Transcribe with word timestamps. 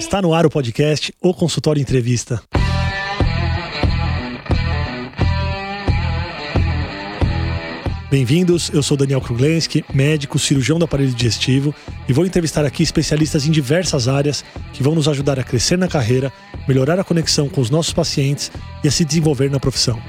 Está 0.00 0.22
no 0.22 0.32
ar 0.32 0.46
o 0.46 0.50
podcast 0.50 1.12
O 1.20 1.34
Consultório 1.34 1.78
Entrevista. 1.78 2.42
Bem-vindos, 8.10 8.70
eu 8.72 8.82
sou 8.82 8.96
Daniel 8.96 9.20
Kruglenski, 9.20 9.84
médico, 9.92 10.38
cirurgião 10.38 10.78
do 10.78 10.86
aparelho 10.86 11.12
digestivo 11.12 11.74
e 12.08 12.14
vou 12.14 12.24
entrevistar 12.24 12.64
aqui 12.64 12.82
especialistas 12.82 13.46
em 13.46 13.50
diversas 13.50 14.08
áreas 14.08 14.42
que 14.72 14.82
vão 14.82 14.94
nos 14.94 15.06
ajudar 15.06 15.38
a 15.38 15.44
crescer 15.44 15.76
na 15.76 15.86
carreira, 15.86 16.32
melhorar 16.66 16.98
a 16.98 17.04
conexão 17.04 17.46
com 17.46 17.60
os 17.60 17.68
nossos 17.68 17.92
pacientes 17.92 18.50
e 18.82 18.88
a 18.88 18.90
se 18.90 19.04
desenvolver 19.04 19.50
na 19.50 19.60
profissão. 19.60 20.02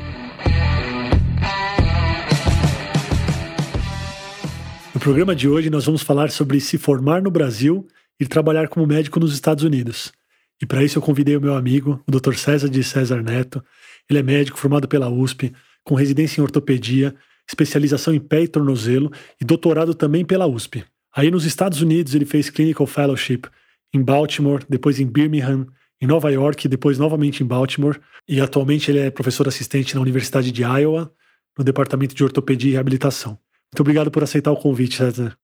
No 4.93 5.01
programa 5.01 5.35
de 5.35 5.49
hoje 5.49 5.69
nós 5.69 5.83
vamos 5.83 6.01
falar 6.01 6.31
sobre 6.31 6.61
se 6.61 6.77
formar 6.77 7.21
no 7.21 7.29
Brasil 7.29 7.85
e 8.21 8.25
trabalhar 8.25 8.69
como 8.69 8.87
médico 8.87 9.19
nos 9.19 9.33
Estados 9.33 9.65
Unidos. 9.65 10.13
E 10.61 10.65
para 10.65 10.83
isso 10.83 10.97
eu 10.97 11.01
convidei 11.01 11.35
o 11.35 11.41
meu 11.41 11.55
amigo, 11.55 12.01
o 12.07 12.11
Dr. 12.11 12.35
César 12.35 12.69
de 12.69 12.83
César 12.83 13.21
Neto. 13.21 13.61
Ele 14.09 14.19
é 14.19 14.23
médico 14.23 14.57
formado 14.57 14.87
pela 14.87 15.09
USP, 15.09 15.51
com 15.83 15.95
residência 15.95 16.39
em 16.39 16.43
ortopedia 16.43 17.15
especialização 17.51 18.13
em 18.13 18.19
pé 18.19 18.43
e 18.43 18.47
tornozelo 18.47 19.11
e 19.39 19.45
doutorado 19.45 19.93
também 19.93 20.23
pela 20.23 20.47
USP. 20.47 20.83
Aí 21.13 21.29
nos 21.29 21.45
Estados 21.45 21.81
Unidos 21.81 22.15
ele 22.15 22.25
fez 22.25 22.49
Clinical 22.49 22.87
Fellowship 22.87 23.41
em 23.93 24.01
Baltimore, 24.01 24.63
depois 24.69 24.99
em 24.99 25.05
Birmingham, 25.05 25.67
em 26.01 26.07
Nova 26.07 26.31
York, 26.31 26.67
depois 26.67 26.97
novamente 26.97 27.43
em 27.43 27.45
Baltimore, 27.45 27.99
e 28.27 28.39
atualmente 28.39 28.89
ele 28.89 28.99
é 28.99 29.11
professor 29.11 29.47
assistente 29.47 29.93
na 29.93 30.01
Universidade 30.01 30.51
de 30.51 30.61
Iowa, 30.61 31.13
no 31.57 31.63
Departamento 31.63 32.15
de 32.15 32.23
Ortopedia 32.23 32.69
e 32.69 32.73
Reabilitação. 32.73 33.37
Muito 33.71 33.81
obrigado 33.81 34.09
por 34.09 34.23
aceitar 34.23 34.51
o 34.51 34.57
convite, 34.57 34.95
César. 34.95 35.37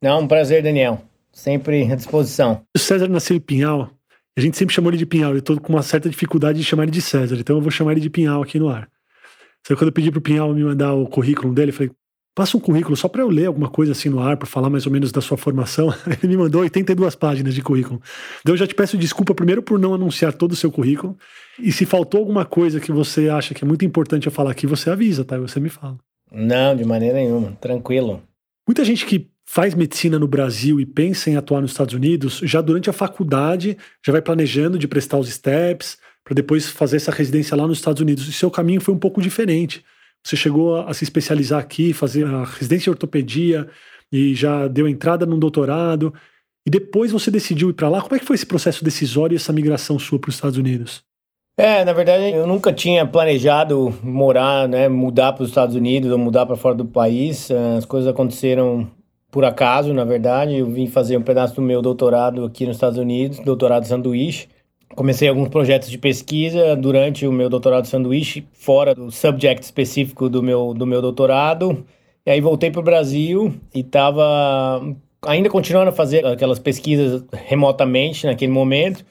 Não, 0.00 0.20
um 0.20 0.28
prazer, 0.28 0.62
Daniel. 0.62 1.04
Sempre 1.32 1.90
à 1.90 1.96
disposição. 1.96 2.62
O 2.76 2.78
César 2.78 3.08
nasceu 3.08 3.36
em 3.36 3.40
Pinhal. 3.40 3.90
A 4.36 4.40
gente 4.40 4.56
sempre 4.56 4.74
chamou 4.74 4.90
ele 4.90 4.98
de 4.98 5.06
Pinhal. 5.06 5.32
Eu 5.32 5.38
estou 5.38 5.60
com 5.60 5.72
uma 5.72 5.82
certa 5.82 6.08
dificuldade 6.08 6.58
de 6.58 6.64
chamar 6.64 6.84
ele 6.84 6.92
de 6.92 7.02
César, 7.02 7.36
então 7.36 7.56
eu 7.56 7.62
vou 7.62 7.70
chamar 7.70 7.92
ele 7.92 8.00
de 8.00 8.10
Pinhal 8.10 8.42
aqui 8.42 8.58
no 8.58 8.68
ar. 8.68 8.88
Só 9.66 9.74
que 9.74 9.76
quando 9.76 9.88
eu 9.88 9.92
pedi 9.92 10.10
pro 10.10 10.20
Pinhal 10.20 10.52
me 10.52 10.64
mandar 10.64 10.94
o 10.94 11.06
currículo 11.06 11.54
dele, 11.54 11.70
eu 11.70 11.74
falei, 11.74 11.90
passa 12.34 12.56
um 12.56 12.60
currículo 12.60 12.96
só 12.96 13.08
para 13.08 13.22
eu 13.22 13.28
ler 13.28 13.46
alguma 13.46 13.68
coisa 13.68 13.92
assim 13.92 14.08
no 14.08 14.20
ar, 14.20 14.36
para 14.36 14.46
falar 14.46 14.68
mais 14.70 14.86
ou 14.86 14.92
menos 14.92 15.12
da 15.12 15.20
sua 15.20 15.36
formação. 15.36 15.92
Ele 16.22 16.28
me 16.28 16.36
mandou 16.36 16.62
82 16.62 17.14
páginas 17.14 17.54
de 17.54 17.62
currículo. 17.62 18.00
Então 18.40 18.54
eu 18.54 18.58
já 18.58 18.66
te 18.66 18.74
peço 18.74 18.96
desculpa 18.96 19.34
primeiro 19.34 19.62
por 19.62 19.78
não 19.78 19.94
anunciar 19.94 20.32
todo 20.32 20.52
o 20.52 20.56
seu 20.56 20.70
currículo. 20.70 21.16
E 21.58 21.70
se 21.70 21.86
faltou 21.86 22.20
alguma 22.20 22.44
coisa 22.44 22.80
que 22.80 22.90
você 22.90 23.28
acha 23.28 23.54
que 23.54 23.64
é 23.64 23.66
muito 23.66 23.84
importante 23.84 24.26
eu 24.26 24.32
falar 24.32 24.50
aqui, 24.50 24.66
você 24.66 24.90
avisa, 24.90 25.24
tá? 25.24 25.38
Você 25.38 25.60
me 25.60 25.68
fala. 25.68 25.98
Não, 26.30 26.74
de 26.74 26.84
maneira 26.84 27.18
nenhuma. 27.18 27.52
Tranquilo. 27.60 28.22
Muita 28.66 28.84
gente 28.84 29.04
que 29.04 29.30
faz 29.52 29.74
medicina 29.74 30.18
no 30.18 30.26
Brasil 30.26 30.80
e 30.80 30.86
pensa 30.86 31.28
em 31.28 31.36
atuar 31.36 31.60
nos 31.60 31.72
Estados 31.72 31.92
Unidos, 31.92 32.40
já 32.42 32.62
durante 32.62 32.88
a 32.88 32.92
faculdade, 32.92 33.76
já 34.02 34.10
vai 34.10 34.22
planejando 34.22 34.78
de 34.78 34.88
prestar 34.88 35.18
os 35.18 35.28
steps, 35.28 35.98
para 36.24 36.34
depois 36.34 36.70
fazer 36.70 36.96
essa 36.96 37.10
residência 37.10 37.54
lá 37.54 37.66
nos 37.66 37.76
Estados 37.76 38.00
Unidos. 38.00 38.26
E 38.26 38.32
seu 38.32 38.50
caminho 38.50 38.80
foi 38.80 38.94
um 38.94 38.98
pouco 38.98 39.20
diferente. 39.20 39.84
Você 40.24 40.36
chegou 40.36 40.76
a, 40.76 40.94
se 40.94 41.04
especializar 41.04 41.60
aqui, 41.60 41.92
fazer 41.92 42.24
a 42.24 42.44
residência 42.44 42.88
em 42.88 42.92
ortopedia 42.92 43.68
e 44.10 44.34
já 44.34 44.66
deu 44.68 44.88
entrada 44.88 45.26
num 45.26 45.38
doutorado. 45.38 46.14
E 46.66 46.70
depois 46.70 47.12
você 47.12 47.30
decidiu 47.30 47.68
ir 47.68 47.74
para 47.74 47.90
lá. 47.90 48.00
Como 48.00 48.16
é 48.16 48.18
que 48.18 48.24
foi 48.24 48.36
esse 48.36 48.46
processo 48.46 48.82
decisório 48.82 49.34
e 49.34 49.36
essa 49.36 49.52
migração 49.52 49.98
sua 49.98 50.18
para 50.18 50.30
os 50.30 50.36
Estados 50.36 50.56
Unidos? 50.56 51.02
É, 51.58 51.84
na 51.84 51.92
verdade, 51.92 52.34
eu 52.34 52.46
nunca 52.46 52.72
tinha 52.72 53.04
planejado 53.06 53.94
morar, 54.02 54.66
né, 54.66 54.88
mudar 54.88 55.34
para 55.34 55.42
os 55.42 55.50
Estados 55.50 55.76
Unidos 55.76 56.10
ou 56.10 56.16
mudar 56.16 56.46
para 56.46 56.56
fora 56.56 56.74
do 56.74 56.86
país. 56.86 57.50
As 57.76 57.84
coisas 57.84 58.08
aconteceram 58.08 58.90
por 59.32 59.44
acaso, 59.44 59.92
na 59.92 60.04
verdade. 60.04 60.58
Eu 60.58 60.66
vim 60.66 60.86
fazer 60.86 61.16
um 61.16 61.22
pedaço 61.22 61.56
do 61.56 61.62
meu 61.62 61.82
doutorado 61.82 62.44
aqui 62.44 62.64
nos 62.64 62.76
Estados 62.76 62.98
Unidos, 62.98 63.40
doutorado 63.40 63.84
sanduíche 63.84 64.46
comecei 64.94 65.28
alguns 65.28 65.48
projetos 65.48 65.90
de 65.90 65.98
pesquisa 65.98 66.76
durante 66.76 67.26
o 67.26 67.32
meu 67.32 67.48
doutorado 67.48 67.86
sanduíche, 67.86 68.46
fora 68.52 68.94
do 68.94 69.10
subject 69.10 69.64
específico 69.64 70.28
do 70.28 70.42
meu, 70.42 70.74
do 70.74 70.86
meu 70.86 71.00
doutorado. 71.00 71.84
E 72.24 72.30
aí 72.30 72.40
voltei 72.40 72.70
para 72.70 72.80
o 72.80 72.84
Brasil 72.84 73.54
e 73.74 73.80
estava 73.80 74.80
ainda 75.22 75.48
continuando 75.48 75.90
a 75.90 75.92
fazer 75.92 76.24
aquelas 76.26 76.58
pesquisas 76.58 77.24
remotamente 77.32 78.26
naquele 78.26 78.52
momento. 78.52 79.04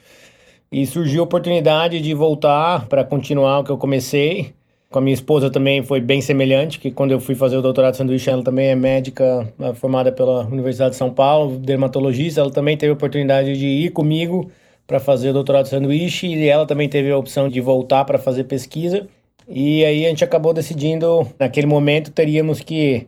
E 0.70 0.86
surgiu 0.86 1.20
a 1.20 1.24
oportunidade 1.24 2.00
de 2.00 2.14
voltar 2.14 2.86
para 2.86 3.04
continuar 3.04 3.58
o 3.58 3.64
que 3.64 3.70
eu 3.70 3.76
comecei. 3.76 4.54
Com 4.92 4.98
a 4.98 5.02
minha 5.02 5.14
esposa 5.14 5.48
também 5.48 5.82
foi 5.82 6.02
bem 6.02 6.20
semelhante, 6.20 6.78
que 6.78 6.90
quando 6.90 7.12
eu 7.12 7.18
fui 7.18 7.34
fazer 7.34 7.56
o 7.56 7.62
doutorado 7.62 7.92
de 7.92 7.96
sanduíche, 7.96 8.28
ela 8.28 8.44
também 8.44 8.68
é 8.68 8.74
médica 8.74 9.50
formada 9.76 10.12
pela 10.12 10.44
Universidade 10.44 10.90
de 10.90 10.96
São 10.96 11.10
Paulo, 11.10 11.58
dermatologista. 11.58 12.42
Ela 12.42 12.50
também 12.50 12.76
teve 12.76 12.90
a 12.90 12.92
oportunidade 12.92 13.56
de 13.56 13.66
ir 13.66 13.90
comigo 13.90 14.50
para 14.86 15.00
fazer 15.00 15.30
o 15.30 15.32
doutorado 15.32 15.64
de 15.64 15.70
sanduíche 15.70 16.26
e 16.26 16.46
ela 16.46 16.66
também 16.66 16.90
teve 16.90 17.10
a 17.10 17.16
opção 17.16 17.48
de 17.48 17.58
voltar 17.58 18.04
para 18.04 18.18
fazer 18.18 18.44
pesquisa. 18.44 19.08
E 19.48 19.82
aí 19.82 20.04
a 20.04 20.10
gente 20.10 20.24
acabou 20.24 20.52
decidindo, 20.52 21.26
naquele 21.38 21.66
momento 21.66 22.10
teríamos 22.10 22.60
que 22.60 23.06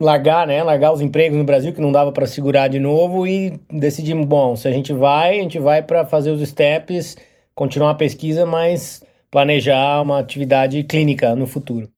largar, 0.00 0.46
né, 0.46 0.62
largar 0.62 0.90
os 0.90 1.02
empregos 1.02 1.36
no 1.36 1.44
Brasil 1.44 1.74
que 1.74 1.82
não 1.82 1.92
dava 1.92 2.12
para 2.12 2.26
segurar 2.26 2.68
de 2.68 2.78
novo 2.78 3.26
e 3.26 3.60
decidimos, 3.70 4.24
bom, 4.24 4.56
se 4.56 4.66
a 4.66 4.72
gente 4.72 4.94
vai, 4.94 5.38
a 5.38 5.42
gente 5.42 5.58
vai 5.58 5.82
para 5.82 6.06
fazer 6.06 6.30
os 6.30 6.40
steps, 6.48 7.18
continuar 7.54 7.90
a 7.90 7.94
pesquisa, 7.94 8.46
mas 8.46 9.02
planejar 9.30 10.02
uma 10.02 10.18
atividade 10.18 10.82
clínica 10.84 11.34
no 11.36 11.46
futuro. 11.46 11.88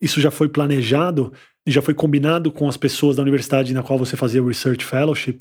Isso 0.00 0.20
já 0.20 0.30
foi 0.30 0.48
planejado 0.48 1.32
e 1.66 1.70
já 1.70 1.82
foi 1.82 1.94
combinado 1.94 2.50
com 2.50 2.68
as 2.68 2.76
pessoas 2.76 3.16
da 3.16 3.22
universidade 3.22 3.74
na 3.74 3.82
qual 3.82 3.98
você 3.98 4.16
fazia 4.16 4.42
o 4.42 4.48
research 4.48 4.84
fellowship? 4.84 5.38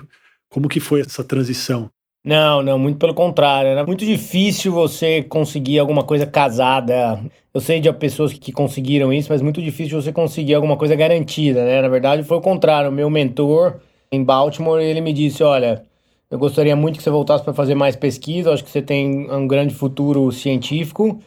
Como 0.50 0.68
que 0.68 0.80
foi 0.80 1.02
essa 1.02 1.24
transição? 1.24 1.90
Não, 2.28 2.62
não, 2.62 2.78
muito 2.78 2.98
pelo 2.98 3.14
contrário. 3.14 3.70
Era 3.70 3.86
muito 3.86 4.06
difícil 4.06 4.74
você 4.74 5.24
conseguir 5.24 5.80
alguma 5.80 6.04
coisa 6.04 6.26
casada. 6.26 7.24
Eu 7.54 7.62
sei 7.62 7.80
de 7.80 7.92
pessoas 7.94 8.34
que 8.34 8.52
conseguiram 8.52 9.14
isso, 9.14 9.32
mas 9.32 9.42
muito 9.42 9.62
difícil 9.62 10.02
você 10.02 10.12
conseguir 10.12 10.54
alguma 10.54 10.76
coisa 10.76 10.96
garantida, 10.96 11.64
né? 11.64 11.82
Na 11.82 11.88
verdade, 11.88 12.24
foi 12.24 12.38
o 12.38 12.42
contrário. 12.42 12.90
O 12.90 12.94
meu 12.94 13.10
mentor 13.10 13.80
em 14.12 14.22
Baltimore, 14.24 14.82
ele 14.82 15.00
me 15.00 15.14
disse: 15.14 15.42
Olha, 15.42 15.84
eu 16.30 16.38
gostaria 16.38 16.76
muito 16.76 16.98
que 16.98 17.04
você 17.04 17.10
voltasse 17.10 17.44
para 17.44 17.54
fazer 17.54 17.76
mais 17.76 17.96
pesquisa. 17.96 18.50
Eu 18.50 18.54
acho 18.54 18.64
que 18.64 18.72
você 18.72 18.82
tem 18.82 19.32
um 19.32 19.48
grande 19.48 19.74
futuro 19.74 20.30
científico, 20.32 21.22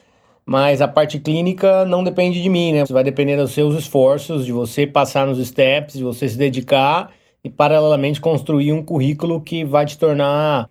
mas 0.50 0.82
a 0.82 0.88
parte 0.88 1.20
clínica 1.20 1.84
não 1.84 2.02
depende 2.02 2.42
de 2.42 2.48
mim, 2.48 2.72
né? 2.72 2.84
Vai 2.90 3.04
depender 3.04 3.36
dos 3.36 3.52
seus 3.52 3.72
esforços, 3.76 4.44
de 4.44 4.50
você 4.50 4.84
passar 4.84 5.24
nos 5.24 5.38
steps, 5.46 5.94
de 5.94 6.02
você 6.02 6.28
se 6.28 6.36
dedicar 6.36 7.12
e, 7.44 7.48
paralelamente, 7.48 8.20
construir 8.20 8.72
um 8.72 8.82
currículo 8.82 9.40
que 9.40 9.64
vai 9.64 9.86
te 9.86 9.96
tornar 9.96 10.68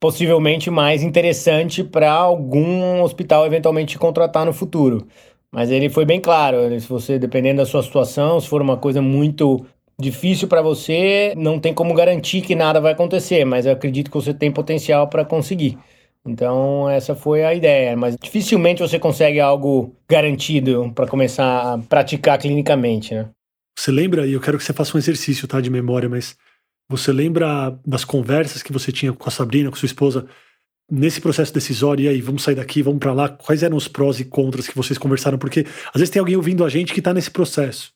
possivelmente 0.00 0.72
mais 0.72 1.04
interessante 1.04 1.84
para 1.84 2.10
algum 2.10 3.00
hospital 3.00 3.46
eventualmente 3.46 3.92
te 3.92 3.98
contratar 3.98 4.44
no 4.44 4.52
futuro. 4.52 5.06
Mas 5.52 5.70
ele 5.70 5.88
foi 5.88 6.04
bem 6.04 6.20
claro, 6.20 6.56
se 6.80 6.88
você 6.88 7.16
dependendo 7.16 7.58
da 7.58 7.66
sua 7.66 7.84
situação, 7.84 8.40
se 8.40 8.48
for 8.48 8.60
uma 8.60 8.76
coisa 8.76 9.00
muito 9.00 9.64
difícil 10.00 10.48
para 10.48 10.62
você, 10.62 11.32
não 11.36 11.60
tem 11.60 11.72
como 11.72 11.94
garantir 11.94 12.40
que 12.40 12.56
nada 12.56 12.80
vai 12.80 12.90
acontecer, 12.90 13.44
mas 13.44 13.66
eu 13.66 13.72
acredito 13.72 14.10
que 14.10 14.16
você 14.16 14.34
tem 14.34 14.50
potencial 14.50 15.06
para 15.06 15.24
conseguir. 15.24 15.78
Então, 16.26 16.88
essa 16.88 17.16
foi 17.16 17.42
a 17.44 17.52
ideia, 17.52 17.96
mas 17.96 18.16
dificilmente 18.16 18.80
você 18.80 18.98
consegue 18.98 19.40
algo 19.40 19.94
garantido 20.08 20.92
para 20.94 21.06
começar 21.06 21.74
a 21.74 21.78
praticar 21.78 22.38
clinicamente, 22.38 23.14
né? 23.14 23.28
Você 23.76 23.90
lembra, 23.90 24.26
e 24.26 24.32
eu 24.32 24.40
quero 24.40 24.56
que 24.56 24.64
você 24.64 24.72
faça 24.72 24.96
um 24.96 25.00
exercício, 25.00 25.48
tá, 25.48 25.60
de 25.60 25.70
memória, 25.70 26.08
mas 26.08 26.36
você 26.88 27.12
lembra 27.12 27.76
das 27.84 28.04
conversas 28.04 28.62
que 28.62 28.72
você 28.72 28.92
tinha 28.92 29.12
com 29.12 29.28
a 29.28 29.32
Sabrina, 29.32 29.70
com 29.70 29.76
sua 29.76 29.86
esposa, 29.86 30.26
nesse 30.90 31.20
processo 31.20 31.52
decisório? 31.52 32.04
E 32.04 32.08
aí, 32.08 32.20
vamos 32.20 32.44
sair 32.44 32.54
daqui, 32.54 32.82
vamos 32.82 33.00
para 33.00 33.12
lá? 33.12 33.28
Quais 33.28 33.62
eram 33.62 33.76
os 33.76 33.88
prós 33.88 34.20
e 34.20 34.24
contras 34.24 34.68
que 34.68 34.76
vocês 34.76 34.98
conversaram? 34.98 35.38
Porque 35.38 35.66
às 35.88 36.00
vezes 36.00 36.10
tem 36.10 36.20
alguém 36.20 36.36
ouvindo 36.36 36.64
a 36.64 36.68
gente 36.68 36.92
que 36.92 37.00
está 37.00 37.12
nesse 37.12 37.30
processo. 37.30 37.92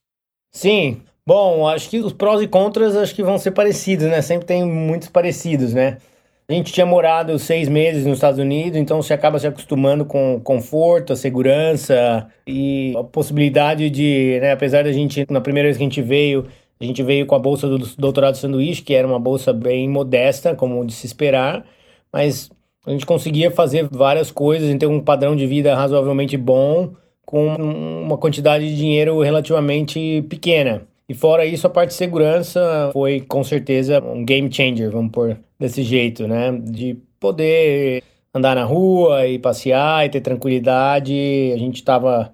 Sim. 0.50 1.02
Bom, 1.24 1.68
acho 1.68 1.90
que 1.90 1.98
os 1.98 2.12
prós 2.12 2.40
e 2.40 2.48
contras 2.48 2.96
acho 2.96 3.14
que 3.14 3.22
vão 3.22 3.38
ser 3.38 3.50
parecidos, 3.50 4.06
né? 4.06 4.22
Sempre 4.22 4.46
tem 4.46 4.64
muitos 4.64 5.08
parecidos, 5.08 5.74
né? 5.74 5.98
A 6.48 6.52
gente 6.52 6.72
tinha 6.72 6.86
morado 6.86 7.36
seis 7.40 7.68
meses 7.68 8.06
nos 8.06 8.18
Estados 8.18 8.38
Unidos, 8.38 8.78
então 8.78 9.02
você 9.02 9.12
acaba 9.12 9.36
se 9.36 9.48
acostumando 9.48 10.04
com 10.04 10.40
conforto, 10.40 11.12
a 11.12 11.16
segurança 11.16 12.28
e 12.46 12.94
a 12.96 13.02
possibilidade 13.02 13.90
de, 13.90 14.38
né, 14.40 14.52
apesar 14.52 14.84
da 14.84 14.92
gente, 14.92 15.26
na 15.28 15.40
primeira 15.40 15.66
vez 15.66 15.76
que 15.76 15.82
a 15.82 15.86
gente 15.86 16.00
veio, 16.00 16.46
a 16.80 16.84
gente 16.84 17.02
veio 17.02 17.26
com 17.26 17.34
a 17.34 17.38
bolsa 17.40 17.66
do 17.66 17.78
doutorado 17.96 18.36
sanduíche, 18.36 18.82
que 18.82 18.94
era 18.94 19.08
uma 19.08 19.18
bolsa 19.18 19.52
bem 19.52 19.88
modesta, 19.88 20.54
como 20.54 20.86
de 20.86 20.92
se 20.92 21.04
esperar, 21.04 21.66
mas 22.12 22.48
a 22.86 22.92
gente 22.92 23.04
conseguia 23.04 23.50
fazer 23.50 23.88
várias 23.90 24.30
coisas 24.30 24.70
e 24.70 24.78
ter 24.78 24.86
um 24.86 25.00
padrão 25.00 25.34
de 25.34 25.46
vida 25.48 25.74
razoavelmente 25.74 26.36
bom, 26.36 26.94
com 27.24 27.56
uma 27.56 28.16
quantidade 28.18 28.68
de 28.68 28.76
dinheiro 28.76 29.20
relativamente 29.20 30.22
pequena. 30.28 30.86
E 31.08 31.14
fora 31.14 31.46
isso, 31.46 31.66
a 31.66 31.70
parte 31.70 31.90
de 31.90 31.94
segurança 31.94 32.90
foi 32.92 33.20
com 33.20 33.44
certeza 33.44 34.02
um 34.02 34.24
game 34.24 34.52
changer, 34.52 34.90
vamos 34.90 35.12
pôr 35.12 35.38
desse 35.58 35.82
jeito, 35.82 36.26
né? 36.26 36.52
De 36.52 36.98
poder 37.20 38.02
andar 38.34 38.56
na 38.56 38.64
rua 38.64 39.26
e 39.26 39.38
passear 39.38 40.04
e 40.04 40.10
ter 40.10 40.20
tranquilidade. 40.20 41.12
A 41.54 41.56
gente 41.58 41.76
estava, 41.76 42.32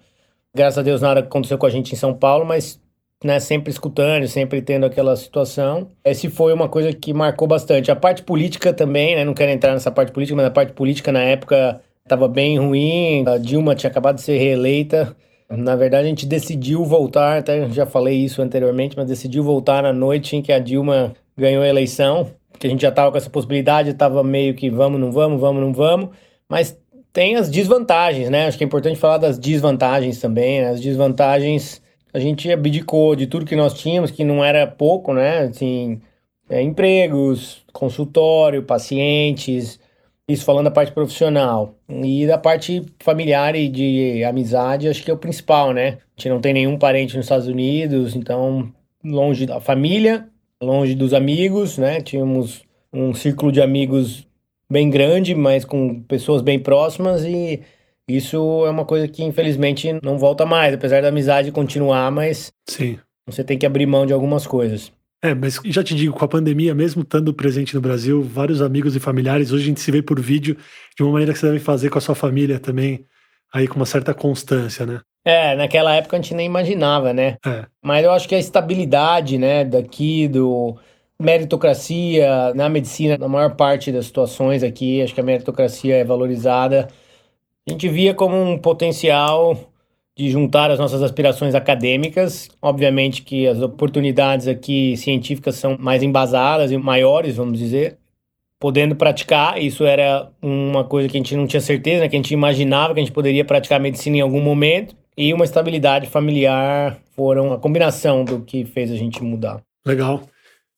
graças 0.54 0.78
a 0.78 0.82
Deus, 0.82 1.00
nada 1.00 1.20
aconteceu 1.20 1.58
com 1.58 1.66
a 1.66 1.70
gente 1.70 1.92
em 1.92 1.96
São 1.96 2.14
Paulo, 2.14 2.44
mas 2.44 2.80
né, 3.24 3.38
sempre 3.38 3.70
escutando, 3.70 4.26
sempre 4.26 4.60
tendo 4.60 4.86
aquela 4.86 5.14
situação. 5.16 5.88
Esse 6.04 6.28
foi 6.28 6.52
uma 6.52 6.68
coisa 6.68 6.92
que 6.92 7.12
marcou 7.12 7.46
bastante. 7.46 7.90
A 7.90 7.96
parte 7.96 8.22
política 8.22 8.72
também, 8.72 9.14
né, 9.14 9.24
não 9.24 9.34
quero 9.34 9.52
entrar 9.52 9.72
nessa 9.72 9.90
parte 9.90 10.12
política, 10.12 10.36
mas 10.36 10.46
a 10.46 10.50
parte 10.50 10.72
política 10.72 11.12
na 11.12 11.22
época 11.22 11.80
estava 12.02 12.26
bem 12.28 12.58
ruim. 12.58 13.24
A 13.26 13.38
Dilma 13.38 13.74
tinha 13.74 13.90
acabado 13.90 14.16
de 14.16 14.22
ser 14.22 14.38
reeleita. 14.38 15.16
Na 15.56 15.76
verdade, 15.76 16.06
a 16.06 16.08
gente 16.08 16.24
decidiu 16.24 16.84
voltar, 16.84 17.38
até 17.38 17.68
já 17.68 17.84
falei 17.84 18.16
isso 18.16 18.40
anteriormente, 18.40 18.96
mas 18.96 19.06
decidiu 19.06 19.44
voltar 19.44 19.82
na 19.82 19.92
noite 19.92 20.34
em 20.34 20.40
que 20.42 20.50
a 20.50 20.58
Dilma 20.58 21.12
ganhou 21.36 21.62
a 21.62 21.68
eleição, 21.68 22.30
que 22.58 22.66
a 22.66 22.70
gente 22.70 22.80
já 22.80 22.88
estava 22.88 23.10
com 23.10 23.18
essa 23.18 23.28
possibilidade, 23.28 23.90
estava 23.90 24.22
meio 24.24 24.54
que 24.54 24.70
vamos, 24.70 24.98
não 24.98 25.12
vamos, 25.12 25.40
vamos, 25.40 25.60
não 25.60 25.72
vamos, 25.72 26.10
mas 26.48 26.78
tem 27.12 27.36
as 27.36 27.50
desvantagens, 27.50 28.30
né? 28.30 28.46
Acho 28.46 28.56
que 28.56 28.64
é 28.64 28.66
importante 28.66 28.98
falar 28.98 29.18
das 29.18 29.38
desvantagens 29.38 30.18
também. 30.18 30.62
Né? 30.62 30.70
As 30.70 30.80
desvantagens, 30.80 31.82
a 32.14 32.18
gente 32.18 32.50
abdicou 32.50 33.14
de 33.14 33.26
tudo 33.26 33.44
que 33.44 33.56
nós 33.56 33.74
tínhamos, 33.74 34.10
que 34.10 34.24
não 34.24 34.42
era 34.42 34.66
pouco, 34.66 35.12
né? 35.12 35.40
Assim, 35.40 36.00
é, 36.48 36.62
empregos, 36.62 37.62
consultório, 37.72 38.62
pacientes, 38.62 39.78
isso 40.32 40.44
falando 40.44 40.64
da 40.64 40.70
parte 40.70 40.92
profissional. 40.92 41.74
E 41.88 42.26
da 42.26 42.38
parte 42.38 42.84
familiar 43.00 43.54
e 43.54 43.68
de 43.68 44.24
amizade, 44.24 44.88
acho 44.88 45.02
que 45.02 45.10
é 45.10 45.14
o 45.14 45.18
principal, 45.18 45.72
né? 45.72 45.98
A 46.16 46.20
gente 46.20 46.28
não 46.28 46.40
tem 46.40 46.52
nenhum 46.52 46.78
parente 46.78 47.16
nos 47.16 47.26
Estados 47.26 47.46
Unidos, 47.46 48.16
então 48.16 48.72
longe 49.04 49.46
da 49.46 49.60
família, 49.60 50.28
longe 50.62 50.94
dos 50.94 51.12
amigos, 51.12 51.78
né? 51.78 52.00
Tínhamos 52.00 52.62
um 52.92 53.14
círculo 53.14 53.50
de 53.50 53.60
amigos 53.60 54.26
bem 54.70 54.88
grande, 54.88 55.34
mas 55.34 55.64
com 55.64 56.02
pessoas 56.02 56.40
bem 56.40 56.58
próximas 56.58 57.24
e 57.24 57.60
isso 58.08 58.66
é 58.66 58.70
uma 58.70 58.84
coisa 58.84 59.06
que 59.06 59.22
infelizmente 59.22 59.92
não 60.02 60.18
volta 60.18 60.44
mais, 60.44 60.74
apesar 60.74 61.02
da 61.02 61.08
amizade 61.08 61.52
continuar, 61.52 62.10
mas 62.10 62.52
Sim. 62.68 62.98
você 63.26 63.44
tem 63.44 63.56
que 63.56 63.66
abrir 63.66 63.86
mão 63.86 64.04
de 64.04 64.12
algumas 64.12 64.46
coisas. 64.46 64.92
É, 65.24 65.34
mas 65.34 65.60
já 65.66 65.84
te 65.84 65.94
digo, 65.94 66.12
com 66.12 66.24
a 66.24 66.28
pandemia, 66.28 66.74
mesmo 66.74 67.02
estando 67.02 67.32
presente 67.32 67.76
no 67.76 67.80
Brasil, 67.80 68.22
vários 68.22 68.60
amigos 68.60 68.96
e 68.96 69.00
familiares, 69.00 69.52
hoje 69.52 69.62
a 69.62 69.66
gente 69.66 69.80
se 69.80 69.90
vê 69.92 70.02
por 70.02 70.20
vídeo 70.20 70.56
de 70.96 71.02
uma 71.04 71.12
maneira 71.12 71.32
que 71.32 71.38
você 71.38 71.46
deve 71.46 71.60
fazer 71.60 71.90
com 71.90 71.98
a 71.98 72.00
sua 72.00 72.16
família 72.16 72.58
também, 72.58 73.06
aí 73.54 73.68
com 73.68 73.76
uma 73.76 73.86
certa 73.86 74.12
constância, 74.12 74.84
né? 74.84 75.00
É, 75.24 75.54
naquela 75.54 75.94
época 75.94 76.16
a 76.16 76.20
gente 76.20 76.34
nem 76.34 76.46
imaginava, 76.46 77.12
né? 77.12 77.36
É. 77.46 77.66
Mas 77.80 78.04
eu 78.04 78.10
acho 78.10 78.28
que 78.28 78.34
a 78.34 78.38
estabilidade, 78.38 79.38
né, 79.38 79.64
daqui, 79.64 80.26
do 80.26 80.76
meritocracia 81.20 82.52
na 82.54 82.68
medicina, 82.68 83.16
na 83.16 83.28
maior 83.28 83.54
parte 83.54 83.92
das 83.92 84.06
situações 84.06 84.64
aqui, 84.64 85.00
acho 85.00 85.14
que 85.14 85.20
a 85.20 85.24
meritocracia 85.24 85.94
é 85.98 86.04
valorizada. 86.04 86.88
A 87.64 87.70
gente 87.70 87.88
via 87.88 88.12
como 88.12 88.36
um 88.36 88.58
potencial 88.58 89.71
de 90.16 90.30
juntar 90.30 90.70
as 90.70 90.78
nossas 90.78 91.02
aspirações 91.02 91.54
acadêmicas. 91.54 92.48
Obviamente 92.60 93.22
que 93.22 93.46
as 93.46 93.60
oportunidades 93.60 94.46
aqui 94.46 94.96
científicas 94.96 95.56
são 95.56 95.76
mais 95.78 96.02
embasadas 96.02 96.70
e 96.70 96.76
maiores, 96.76 97.36
vamos 97.36 97.58
dizer. 97.58 97.98
Podendo 98.60 98.94
praticar, 98.94 99.60
isso 99.60 99.84
era 99.84 100.30
uma 100.40 100.84
coisa 100.84 101.08
que 101.08 101.16
a 101.16 101.20
gente 101.20 101.34
não 101.34 101.46
tinha 101.46 101.60
certeza, 101.60 102.02
né? 102.02 102.08
que 102.08 102.14
a 102.14 102.18
gente 102.18 102.32
imaginava 102.32 102.94
que 102.94 103.00
a 103.00 103.02
gente 103.02 103.12
poderia 103.12 103.44
praticar 103.44 103.80
medicina 103.80 104.18
em 104.18 104.20
algum 104.20 104.40
momento. 104.40 104.94
E 105.16 105.34
uma 105.34 105.44
estabilidade 105.44 106.08
familiar 106.08 106.98
foram 107.14 107.52
a 107.52 107.58
combinação 107.58 108.24
do 108.24 108.40
que 108.40 108.64
fez 108.64 108.90
a 108.90 108.96
gente 108.96 109.22
mudar. 109.22 109.62
Legal. 109.84 110.22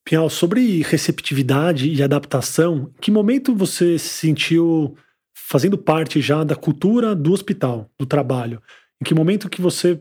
Pinhal, 0.05 0.29
sobre 0.29 0.83
receptividade 0.83 1.89
e 1.89 2.03
adaptação, 2.03 2.91
que 3.01 3.11
momento 3.11 3.55
você 3.55 3.99
se 3.99 4.09
sentiu 4.09 4.97
fazendo 5.35 5.79
parte 5.79 6.21
já 6.21 6.43
da 6.43 6.57
cultura 6.57 7.15
do 7.15 7.33
hospital, 7.33 7.89
do 7.99 8.05
trabalho? 8.05 8.61
Em 9.01 9.05
que 9.05 9.15
momento 9.15 9.51
que 9.51 9.61
você 9.61 10.01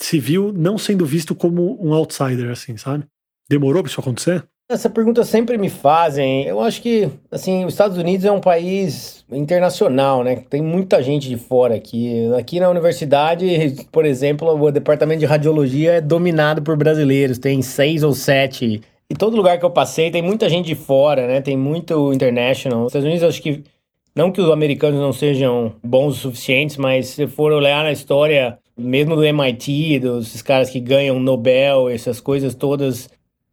se 0.00 0.18
viu 0.18 0.52
não 0.52 0.78
sendo 0.78 1.04
visto 1.04 1.34
como 1.34 1.78
um 1.84 1.92
outsider, 1.92 2.50
assim, 2.50 2.76
sabe? 2.76 3.04
Demorou 3.48 3.82
para 3.82 3.90
isso 3.90 4.00
acontecer? 4.00 4.44
Essa 4.70 4.88
pergunta 4.88 5.24
sempre 5.24 5.58
me 5.58 5.68
fazem. 5.68 6.46
Eu 6.46 6.60
acho 6.60 6.80
que, 6.80 7.08
assim, 7.28 7.64
os 7.64 7.72
Estados 7.72 7.98
Unidos 7.98 8.24
é 8.24 8.30
um 8.30 8.40
país 8.40 9.24
internacional, 9.32 10.22
né? 10.22 10.44
Tem 10.48 10.62
muita 10.62 11.02
gente 11.02 11.28
de 11.28 11.36
fora 11.36 11.74
aqui. 11.74 12.32
Aqui 12.38 12.60
na 12.60 12.70
universidade, 12.70 13.84
por 13.90 14.04
exemplo, 14.04 14.48
o 14.48 14.70
departamento 14.70 15.18
de 15.18 15.26
radiologia 15.26 15.94
é 15.94 16.00
dominado 16.00 16.62
por 16.62 16.76
brasileiros. 16.76 17.36
Tem 17.36 17.60
seis 17.62 18.04
ou 18.04 18.14
sete. 18.14 18.80
E 19.10 19.14
todo 19.16 19.36
lugar 19.36 19.58
que 19.58 19.64
eu 19.64 19.70
passei 19.70 20.08
tem 20.08 20.22
muita 20.22 20.48
gente 20.48 20.66
de 20.66 20.76
fora, 20.76 21.26
né? 21.26 21.40
Tem 21.40 21.56
muito 21.56 22.12
international. 22.12 22.82
Os 22.82 22.90
Estados 22.90 23.06
Unidos, 23.06 23.24
acho 23.24 23.42
que 23.42 23.64
não 24.14 24.32
que 24.32 24.40
os 24.40 24.50
americanos 24.50 25.00
não 25.00 25.12
sejam 25.12 25.74
bons 25.82 26.16
o 26.16 26.20
suficientes, 26.20 26.76
mas 26.76 27.08
se 27.08 27.26
for 27.26 27.52
olhar 27.52 27.84
na 27.84 27.92
história, 27.92 28.58
mesmo 28.76 29.14
do 29.14 29.24
MIT, 29.24 30.00
dos 30.00 30.42
caras 30.42 30.70
que 30.70 30.80
ganham 30.80 31.20
Nobel, 31.20 31.88
essas 31.88 32.20
coisas 32.20 32.54
todas, 32.54 33.08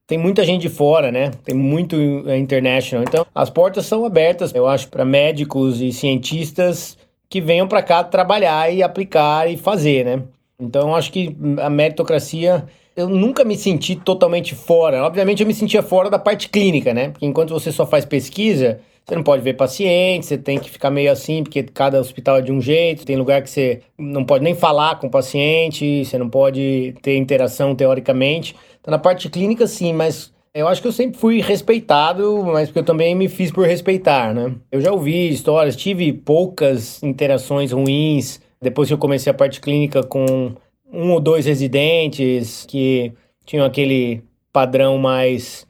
tem 0.08 0.18
muita 0.18 0.46
gente 0.46 0.62
de 0.62 0.70
fora, 0.70 1.12
né? 1.12 1.32
Tem 1.44 1.54
muito 1.54 1.96
é, 2.28 2.38
international. 2.38 3.04
Então, 3.08 3.26
as 3.36 3.50
portas 3.50 3.86
são 3.86 4.06
abertas, 4.06 4.54
eu 4.56 4.66
acho, 4.66 4.88
para 4.88 5.04
médicos 5.04 5.82
e 5.82 5.92
cientistas 5.92 6.98
que 7.30 7.42
venham 7.42 7.68
para 7.68 7.84
cá 7.84 8.04
trabalhar 8.04 8.74
e 8.74 8.82
aplicar 8.82 9.52
e 9.52 9.58
fazer, 9.58 10.06
né? 10.06 10.24
Então, 10.60 10.90
eu 10.90 10.96
acho 10.96 11.12
que 11.12 11.36
a 11.62 11.70
meritocracia 11.70 12.66
eu 12.96 13.08
nunca 13.08 13.44
me 13.44 13.56
senti 13.56 13.96
totalmente 13.96 14.56
fora. 14.56 15.04
Obviamente, 15.04 15.42
eu 15.42 15.48
me 15.48 15.54
sentia 15.54 15.84
fora 15.84 16.10
da 16.10 16.18
parte 16.18 16.50
clínica, 16.50 16.96
né? 16.96 17.10
Porque 17.10 17.28
enquanto 17.28 17.54
você 17.54 17.72
só 17.72 17.86
faz 17.86 18.06
pesquisa, 18.06 18.80
você 19.08 19.16
não 19.16 19.24
pode 19.24 19.42
ver 19.42 19.54
paciente, 19.54 20.26
você 20.26 20.38
tem 20.38 20.60
que 20.60 20.70
ficar 20.70 20.92
meio 20.92 21.10
assim, 21.10 21.42
porque 21.42 21.64
cada 21.64 21.98
hospital 21.98 22.38
é 22.38 22.42
de 22.42 22.52
um 22.52 22.60
jeito, 22.60 23.06
tem 23.06 23.16
lugar 23.16 23.42
que 23.42 23.50
você 23.50 23.82
não 23.98 24.26
pode 24.26 24.44
nem 24.44 24.54
falar 24.54 25.00
com 25.00 25.08
o 25.08 25.10
paciente, 25.12 26.04
você 26.04 26.18
não 26.18 26.30
pode 26.30 26.94
ter 27.02 27.16
interação 27.16 27.74
teoricamente. 27.74 28.54
Então, 28.82 28.92
na 28.92 29.00
parte 29.00 29.30
clínica, 29.30 29.66
sim, 29.66 29.94
mas 29.94 30.34
eu 30.54 30.68
acho 30.68 30.82
que 30.82 30.88
eu 30.90 30.92
sempre 30.92 31.18
fui 31.18 31.40
respeitado, 31.40 32.44
mas 32.44 32.68
porque 32.68 32.80
eu 32.80 32.84
também 32.84 33.16
me 33.16 33.30
fiz 33.30 33.50
por 33.50 33.66
respeitar, 33.66 34.34
né? 34.34 34.54
Eu 34.70 34.82
já 34.82 34.92
ouvi 34.92 35.30
histórias, 35.30 35.76
tive 35.76 36.12
poucas 36.12 37.02
interações 37.02 37.72
ruins 37.72 38.42
depois 38.62 38.88
que 38.88 38.94
eu 38.94 38.98
comecei 38.98 39.32
a 39.32 39.36
parte 39.36 39.62
clínica 39.62 40.04
com 40.04 40.52
um 40.92 41.12
ou 41.12 41.20
dois 41.20 41.46
residentes 41.46 42.66
que 42.68 43.14
tinham 43.46 43.66
aquele 43.66 44.24
padrão 44.52 44.98
mais 44.98 45.67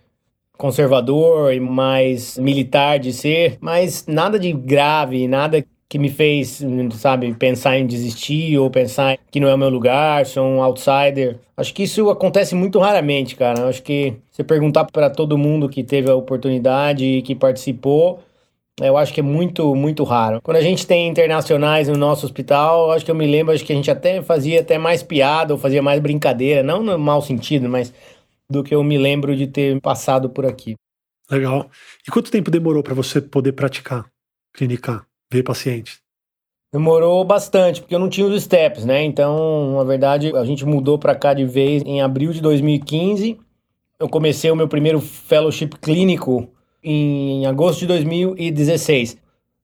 conservador 0.57 1.53
e 1.53 1.59
mais 1.59 2.37
militar 2.37 2.99
de 2.99 3.13
ser, 3.13 3.57
mas 3.61 4.05
nada 4.07 4.39
de 4.39 4.51
grave, 4.51 5.27
nada 5.27 5.63
que 5.89 5.97
me 5.97 6.09
fez, 6.09 6.61
sabe, 6.95 7.33
pensar 7.33 7.77
em 7.77 7.87
desistir 7.87 8.57
ou 8.57 8.69
pensar 8.69 9.17
que 9.31 9.39
não 9.39 9.47
é 9.47 9.55
o 9.55 9.57
meu 9.57 9.69
lugar, 9.69 10.25
sou 10.25 10.45
um 10.45 10.61
outsider. 10.61 11.37
Acho 11.55 11.73
que 11.73 11.83
isso 11.83 12.09
acontece 12.09 12.53
muito 12.55 12.77
raramente, 12.77 13.35
cara. 13.35 13.69
Acho 13.69 13.81
que 13.81 14.15
você 14.29 14.43
perguntar 14.43 14.85
para 14.85 15.09
todo 15.09 15.37
mundo 15.37 15.69
que 15.69 15.83
teve 15.83 16.09
a 16.11 16.15
oportunidade 16.15 17.05
e 17.05 17.21
que 17.21 17.33
participou, 17.33 18.19
eu 18.81 18.97
acho 18.97 19.13
que 19.13 19.21
é 19.21 19.23
muito, 19.23 19.73
muito 19.73 20.03
raro. 20.03 20.39
Quando 20.43 20.57
a 20.57 20.61
gente 20.61 20.85
tem 20.85 21.07
internacionais 21.07 21.87
no 21.87 21.95
nosso 21.95 22.25
hospital, 22.25 22.91
acho 22.91 23.05
que 23.05 23.09
eu 23.09 23.15
me 23.15 23.25
lembro, 23.25 23.53
acho 23.53 23.65
que 23.65 23.73
a 23.73 23.75
gente 23.75 23.89
até 23.89 24.21
fazia 24.21 24.59
até 24.59 24.77
mais 24.77 25.01
piada 25.01 25.53
ou 25.53 25.59
fazia 25.59 25.81
mais 25.81 25.99
brincadeira, 26.01 26.61
não 26.61 26.83
no 26.83 26.99
mau 26.99 27.21
sentido, 27.21 27.69
mas 27.69 27.93
do 28.49 28.63
que 28.63 28.73
eu 28.73 28.83
me 28.83 28.97
lembro 28.97 29.35
de 29.35 29.47
ter 29.47 29.79
passado 29.81 30.29
por 30.29 30.45
aqui. 30.45 30.75
Legal. 31.29 31.69
E 32.07 32.11
quanto 32.11 32.31
tempo 32.31 32.49
demorou 32.49 32.81
para 32.81 32.93
você 32.93 33.21
poder 33.21 33.51
praticar, 33.51 34.05
clinicar, 34.53 35.05
ver 35.31 35.43
pacientes? 35.43 35.99
Demorou 36.71 37.23
bastante, 37.23 37.81
porque 37.81 37.95
eu 37.95 37.99
não 37.99 38.09
tinha 38.09 38.27
os 38.27 38.43
steps, 38.43 38.85
né? 38.85 39.03
Então, 39.03 39.77
na 39.77 39.83
verdade, 39.83 40.35
a 40.35 40.43
gente 40.43 40.65
mudou 40.65 40.97
para 40.97 41.15
cá 41.15 41.33
de 41.33 41.45
vez 41.45 41.83
em 41.83 42.01
abril 42.01 42.31
de 42.31 42.41
2015. 42.41 43.39
Eu 43.99 44.09
comecei 44.09 44.51
o 44.51 44.55
meu 44.55 44.67
primeiro 44.67 44.99
fellowship 44.99 45.69
clínico 45.81 46.49
em 46.83 47.45
agosto 47.45 47.79
de 47.79 47.87
2016. 47.87 49.17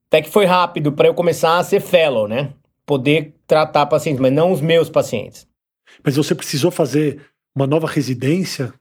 Até 0.08 0.22
que 0.22 0.30
foi 0.30 0.44
rápido 0.44 0.92
para 0.92 1.08
eu 1.08 1.14
começar 1.14 1.58
a 1.58 1.64
ser 1.64 1.80
fellow, 1.80 2.26
né? 2.26 2.52
Poder 2.86 3.34
tratar 3.46 3.86
pacientes, 3.86 4.20
mas 4.20 4.32
não 4.32 4.52
os 4.52 4.60
meus 4.60 4.88
pacientes. 4.88 5.46
Mas 6.02 6.16
você 6.16 6.34
precisou 6.34 6.70
fazer 6.70 7.20
uma 7.54 7.66
nova 7.66 7.86
residência? 7.86 8.72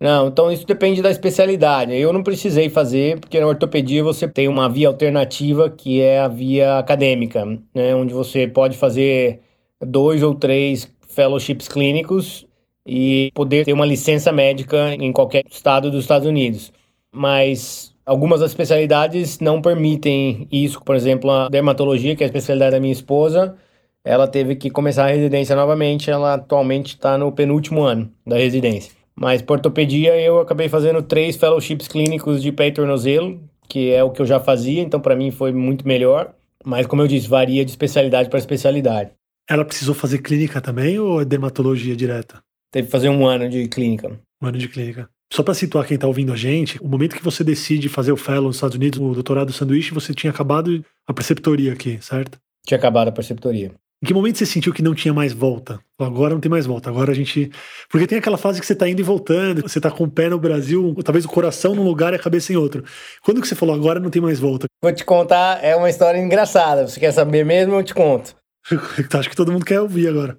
Não, 0.00 0.28
então 0.28 0.50
isso 0.50 0.66
depende 0.66 1.00
da 1.00 1.10
especialidade. 1.10 1.94
Eu 1.94 2.12
não 2.12 2.22
precisei 2.22 2.68
fazer, 2.68 3.20
porque 3.20 3.38
na 3.38 3.46
ortopedia 3.46 4.02
você 4.02 4.26
tem 4.28 4.48
uma 4.48 4.68
via 4.68 4.88
alternativa 4.88 5.70
que 5.70 6.00
é 6.00 6.20
a 6.20 6.28
via 6.28 6.78
acadêmica, 6.78 7.44
né? 7.74 7.94
Onde 7.94 8.12
você 8.12 8.48
pode 8.48 8.76
fazer 8.76 9.40
dois 9.80 10.22
ou 10.22 10.34
três 10.34 10.92
fellowships 11.08 11.68
clínicos 11.68 12.46
e 12.84 13.30
poder 13.34 13.64
ter 13.64 13.72
uma 13.72 13.86
licença 13.86 14.32
médica 14.32 14.94
em 14.94 15.12
qualquer 15.12 15.44
estado 15.48 15.90
dos 15.90 16.02
Estados 16.02 16.26
Unidos 16.26 16.72
mas 17.12 17.94
algumas 18.06 18.40
das 18.40 18.50
especialidades 18.50 19.38
não 19.38 19.60
permitem 19.60 20.48
isso. 20.50 20.82
Por 20.82 20.96
exemplo, 20.96 21.30
a 21.30 21.48
dermatologia, 21.48 22.16
que 22.16 22.24
é 22.24 22.26
a 22.26 22.28
especialidade 22.28 22.72
da 22.72 22.80
minha 22.80 22.92
esposa, 22.92 23.56
ela 24.04 24.26
teve 24.26 24.56
que 24.56 24.70
começar 24.70 25.04
a 25.04 25.12
residência 25.12 25.54
novamente. 25.54 26.10
Ela 26.10 26.34
atualmente 26.34 26.94
está 26.94 27.16
no 27.16 27.30
penúltimo 27.32 27.82
ano 27.82 28.10
da 28.26 28.36
residência. 28.36 28.92
Mas 29.14 29.42
por 29.42 29.54
ortopedia 29.54 30.18
eu 30.20 30.40
acabei 30.40 30.68
fazendo 30.68 31.02
três 31.02 31.36
fellowships 31.36 31.86
clínicos 31.86 32.42
de 32.42 32.50
pé 32.50 32.68
e 32.68 32.72
tornozelo, 32.72 33.40
que 33.68 33.90
é 33.90 34.02
o 34.02 34.10
que 34.10 34.22
eu 34.22 34.26
já 34.26 34.40
fazia, 34.40 34.82
então 34.82 35.00
para 35.00 35.14
mim 35.14 35.30
foi 35.30 35.52
muito 35.52 35.86
melhor. 35.86 36.32
Mas 36.64 36.86
como 36.86 37.02
eu 37.02 37.08
disse, 37.08 37.28
varia 37.28 37.64
de 37.64 37.70
especialidade 37.70 38.28
para 38.28 38.38
especialidade. 38.38 39.10
Ela 39.48 39.64
precisou 39.64 39.94
fazer 39.94 40.18
clínica 40.18 40.60
também 40.60 40.98
ou 40.98 41.20
é 41.20 41.24
dermatologia 41.24 41.96
direta? 41.96 42.42
Teve 42.70 42.86
que 42.86 42.92
fazer 42.92 43.08
um 43.08 43.26
ano 43.26 43.48
de 43.48 43.68
clínica. 43.68 44.18
Um 44.40 44.46
ano 44.46 44.56
de 44.56 44.68
clínica. 44.68 45.08
Só 45.32 45.42
para 45.42 45.54
situar 45.54 45.86
quem 45.86 45.94
está 45.94 46.06
ouvindo 46.06 46.32
a 46.32 46.36
gente, 46.36 46.78
o 46.82 46.88
momento 46.88 47.16
que 47.16 47.24
você 47.24 47.42
decide 47.42 47.88
fazer 47.88 48.12
o 48.12 48.16
fellow 48.16 48.44
nos 48.44 48.56
Estados 48.56 48.76
Unidos, 48.76 48.98
o 48.98 49.14
doutorado 49.14 49.46
do 49.46 49.52
sanduíche, 49.52 49.94
você 49.94 50.14
tinha 50.14 50.30
acabado 50.30 50.84
a 51.06 51.12
preceptoria 51.12 51.72
aqui, 51.72 51.98
certo? 52.02 52.38
Tinha 52.66 52.78
acabado 52.78 53.08
a 53.08 53.12
preceptoria. 53.12 53.72
Em 54.02 54.06
que 54.06 54.12
momento 54.12 54.36
você 54.36 54.46
sentiu 54.46 54.72
que 54.72 54.82
não 54.82 54.96
tinha 54.96 55.14
mais 55.14 55.32
volta? 55.32 55.78
Agora 56.00 56.34
não 56.34 56.40
tem 56.40 56.50
mais 56.50 56.66
volta. 56.66 56.90
Agora 56.90 57.12
a 57.12 57.14
gente. 57.14 57.52
Porque 57.88 58.04
tem 58.04 58.18
aquela 58.18 58.36
fase 58.36 58.60
que 58.60 58.66
você 58.66 58.74
tá 58.74 58.88
indo 58.88 58.98
e 58.98 59.04
voltando, 59.04 59.62
você 59.62 59.80
tá 59.80 59.92
com 59.92 60.02
o 60.04 60.10
pé 60.10 60.28
no 60.28 60.40
Brasil, 60.40 60.92
talvez 61.04 61.24
o 61.24 61.28
coração 61.28 61.72
num 61.72 61.84
lugar 61.84 62.12
e 62.12 62.16
a 62.16 62.18
cabeça 62.18 62.52
em 62.52 62.56
outro. 62.56 62.82
Quando 63.22 63.40
que 63.40 63.46
você 63.46 63.54
falou, 63.54 63.76
agora 63.76 64.00
não 64.00 64.10
tem 64.10 64.20
mais 64.20 64.40
volta? 64.40 64.66
Vou 64.82 64.92
te 64.92 65.04
contar, 65.04 65.62
é 65.62 65.76
uma 65.76 65.88
história 65.88 66.18
engraçada. 66.18 66.88
Você 66.88 66.98
quer 66.98 67.12
saber 67.12 67.44
mesmo? 67.44 67.74
Eu 67.74 67.84
te 67.84 67.94
conto. 67.94 68.34
Acho 69.16 69.30
que 69.30 69.36
todo 69.36 69.52
mundo 69.52 69.64
quer 69.64 69.80
ouvir 69.80 70.08
agora. 70.08 70.36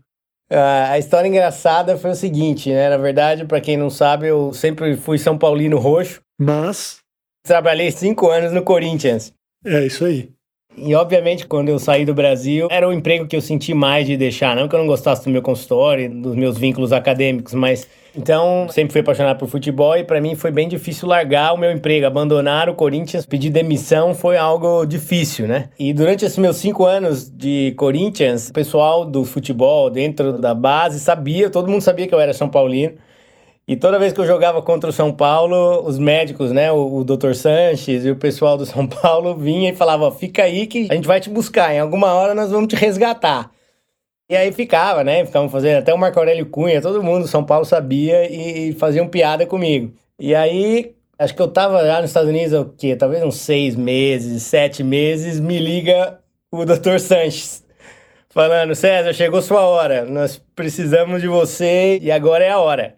a 0.52 1.00
história 1.00 1.30
engraçada 1.30 1.98
foi 1.98 2.12
o 2.12 2.16
seguinte, 2.16 2.70
né? 2.70 2.90
Na 2.90 2.98
verdade, 2.98 3.46
para 3.46 3.62
quem 3.62 3.78
não 3.78 3.90
sabe, 3.90 4.28
eu 4.28 4.52
sempre 4.52 4.98
fui 4.98 5.18
São 5.18 5.38
Paulino 5.38 5.78
roxo. 5.78 6.20
Mas. 6.38 6.98
Trabalhei 7.46 7.92
cinco 7.92 8.30
anos 8.30 8.52
no 8.52 8.62
Corinthians. 8.62 9.32
É 9.66 9.86
isso 9.86 10.04
aí. 10.04 10.34
E 10.78 10.96
obviamente, 10.96 11.46
quando 11.46 11.70
eu 11.70 11.78
saí 11.78 12.04
do 12.04 12.14
Brasil, 12.14 12.68
era 12.72 12.88
o 12.88 12.94
emprego 12.94 13.28
que 13.28 13.36
eu 13.36 13.42
senti 13.42 13.74
mais 13.74 14.08
de 14.08 14.18
deixar. 14.18 14.56
Não 14.56 14.68
que 14.68 14.76
eu 14.76 14.80
não 14.80 14.88
gostasse 14.88 15.24
do 15.24 15.30
meu 15.30 15.42
consultório, 15.42 16.10
dos 16.10 16.36
meus 16.36 16.58
vínculos 16.58 16.92
acadêmicos, 16.92 17.54
mas. 17.54 17.88
Então, 18.16 18.68
sempre 18.70 18.92
fui 18.92 19.02
apaixonado 19.02 19.40
por 19.40 19.48
futebol 19.48 19.98
e 19.98 20.04
para 20.04 20.22
mim 20.22 20.36
foi 20.36 20.52
bem 20.52 20.68
difícil 20.68 21.08
largar 21.08 21.52
o 21.52 21.58
meu 21.58 21.72
emprego, 21.72 22.06
abandonar 22.06 22.70
o 22.70 22.76
Corinthians, 22.76 23.26
pedir 23.26 23.50
demissão 23.50 24.14
foi 24.14 24.38
algo 24.38 24.86
difícil, 24.86 25.48
né? 25.48 25.70
E 25.80 25.92
durante 25.94 26.24
esses 26.24 26.38
meus 26.38 26.58
cinco 26.58 26.86
anos 26.86 27.28
de 27.28 27.74
Corinthians, 27.76 28.50
o 28.50 28.54
pessoal 28.54 29.04
do 29.04 29.26
futebol 29.26 29.90
dentro 29.90 30.34
da 30.34 30.54
base 30.54 31.00
sabia, 31.00 31.50
todo 31.50 31.72
mundo 31.72 31.82
sabia 31.82 32.08
que 32.08 32.14
eu 32.14 32.20
era 32.20 32.34
São 32.34 32.48
Paulino. 32.48 32.94
E 33.66 33.78
toda 33.78 33.98
vez 33.98 34.12
que 34.12 34.20
eu 34.20 34.28
jogava 34.28 34.62
contra 34.62 34.90
o 34.90 34.94
São 34.94 35.14
Paulo, 35.14 35.88
os 35.88 35.98
médicos, 35.98 36.52
né, 36.52 36.72
o, 36.72 36.98
o 36.98 37.04
Dr. 37.06 37.34
Sanches 37.34 38.04
e 38.04 38.12
o 38.12 38.16
pessoal 38.16 38.58
do 38.58 38.66
São 38.68 38.86
Paulo 38.86 39.36
vinha 39.36 39.72
e 39.72 39.76
falava: 39.76 40.12
fica 40.12 40.44
aí 40.44 40.68
que 40.68 40.88
a 40.92 40.96
gente 40.96 41.08
vai 41.08 41.22
te 41.22 41.30
buscar, 41.30 41.74
em 41.74 41.80
alguma 41.80 42.14
hora 42.14 42.36
nós 42.36 42.52
vamos 42.52 42.68
te 42.68 42.76
resgatar. 42.76 43.52
E 44.30 44.36
aí 44.36 44.52
ficava, 44.52 45.04
né? 45.04 45.26
Ficavam 45.26 45.50
fazendo 45.50 45.80
até 45.80 45.94
o 45.94 45.98
Marco 45.98 46.18
Aurélio 46.20 46.46
Cunha, 46.48 46.82
todo 46.82 47.04
mundo, 47.04 47.28
São 47.28 47.44
Paulo 47.44 47.66
sabia 47.66 48.30
e 48.30 48.74
faziam 48.74 49.08
piada 49.08 49.46
comigo. 49.46 49.94
E 50.20 50.34
aí, 50.34 50.96
acho 51.20 51.36
que 51.36 51.42
eu 51.42 51.48
tava 51.48 51.86
já 51.86 52.02
nos 52.02 52.10
Estados 52.10 52.30
Unidos, 52.30 52.54
o 52.54 52.66
quê? 52.66 52.96
Talvez 52.96 53.24
uns 53.24 53.38
seis 53.38 53.76
meses, 53.76 54.44
sete 54.44 54.84
meses, 54.84 55.40
me 55.40 55.60
liga 55.60 56.20
o 56.52 56.66
Dr. 56.66 57.00
Sanches. 57.00 57.64
Falando, 58.30 58.74
César, 58.74 59.14
chegou 59.14 59.42
sua 59.42 59.62
hora, 59.62 60.06
nós 60.06 60.42
precisamos 60.56 61.22
de 61.22 61.28
você 61.28 62.00
e 62.02 62.12
agora 62.12 62.44
é 62.44 62.50
a 62.50 62.60
hora. 62.60 62.96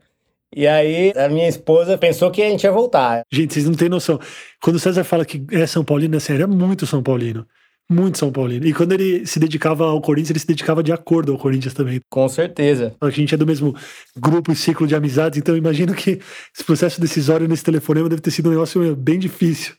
E 0.56 0.66
aí, 0.66 1.12
a 1.18 1.28
minha 1.28 1.50
esposa 1.50 1.98
pensou 1.98 2.32
que 2.32 2.42
a 2.42 2.50
gente 2.50 2.64
ia 2.64 2.72
voltar. 2.72 3.24
Gente, 3.30 3.54
vocês 3.54 3.66
não 3.66 3.76
têm 3.76 3.90
noção. 3.90 4.18
Quando 4.64 4.78
o 4.78 4.80
César 4.80 5.04
fala 5.04 5.26
que 5.26 5.46
é 5.52 5.68
São 5.68 5.84
Paulino, 5.84 6.16
é 6.16 6.20
sério, 6.22 6.44
é 6.44 6.48
muito 6.48 6.86
São 6.86 7.04
Paulino. 7.04 7.46
Muito 7.92 8.18
São 8.18 8.32
Paulino. 8.32 8.66
E 8.66 8.74
quando 8.74 8.94
ele 8.94 9.28
se 9.28 9.38
dedicava 9.38 9.86
ao 9.86 10.00
Corinthians, 10.00 10.30
ele 10.30 10.40
se 10.40 10.48
dedicava 10.48 10.82
de 10.82 10.94
acordo 10.94 11.34
ao 11.34 11.38
Corinthians 11.38 11.74
também. 11.74 12.00
Com 12.10 12.30
certeza. 12.30 12.96
A 13.02 13.10
gente 13.10 13.36
é 13.36 13.38
do 13.38 13.46
mesmo 13.46 13.76
grupo 14.18 14.50
e 14.50 14.56
ciclo 14.56 14.88
de 14.88 14.96
amizades, 14.96 15.38
então 15.38 15.58
imagino 15.58 15.94
que 15.94 16.22
esse 16.56 16.64
processo 16.66 17.02
decisório 17.02 17.50
nesse 17.50 17.64
telefonema 17.64 18.08
deve 18.08 18.22
ter 18.22 18.32
sido 18.32 18.48
um 18.48 18.54
negócio 18.54 18.96
bem 18.96 19.20
difícil. 19.20 19.76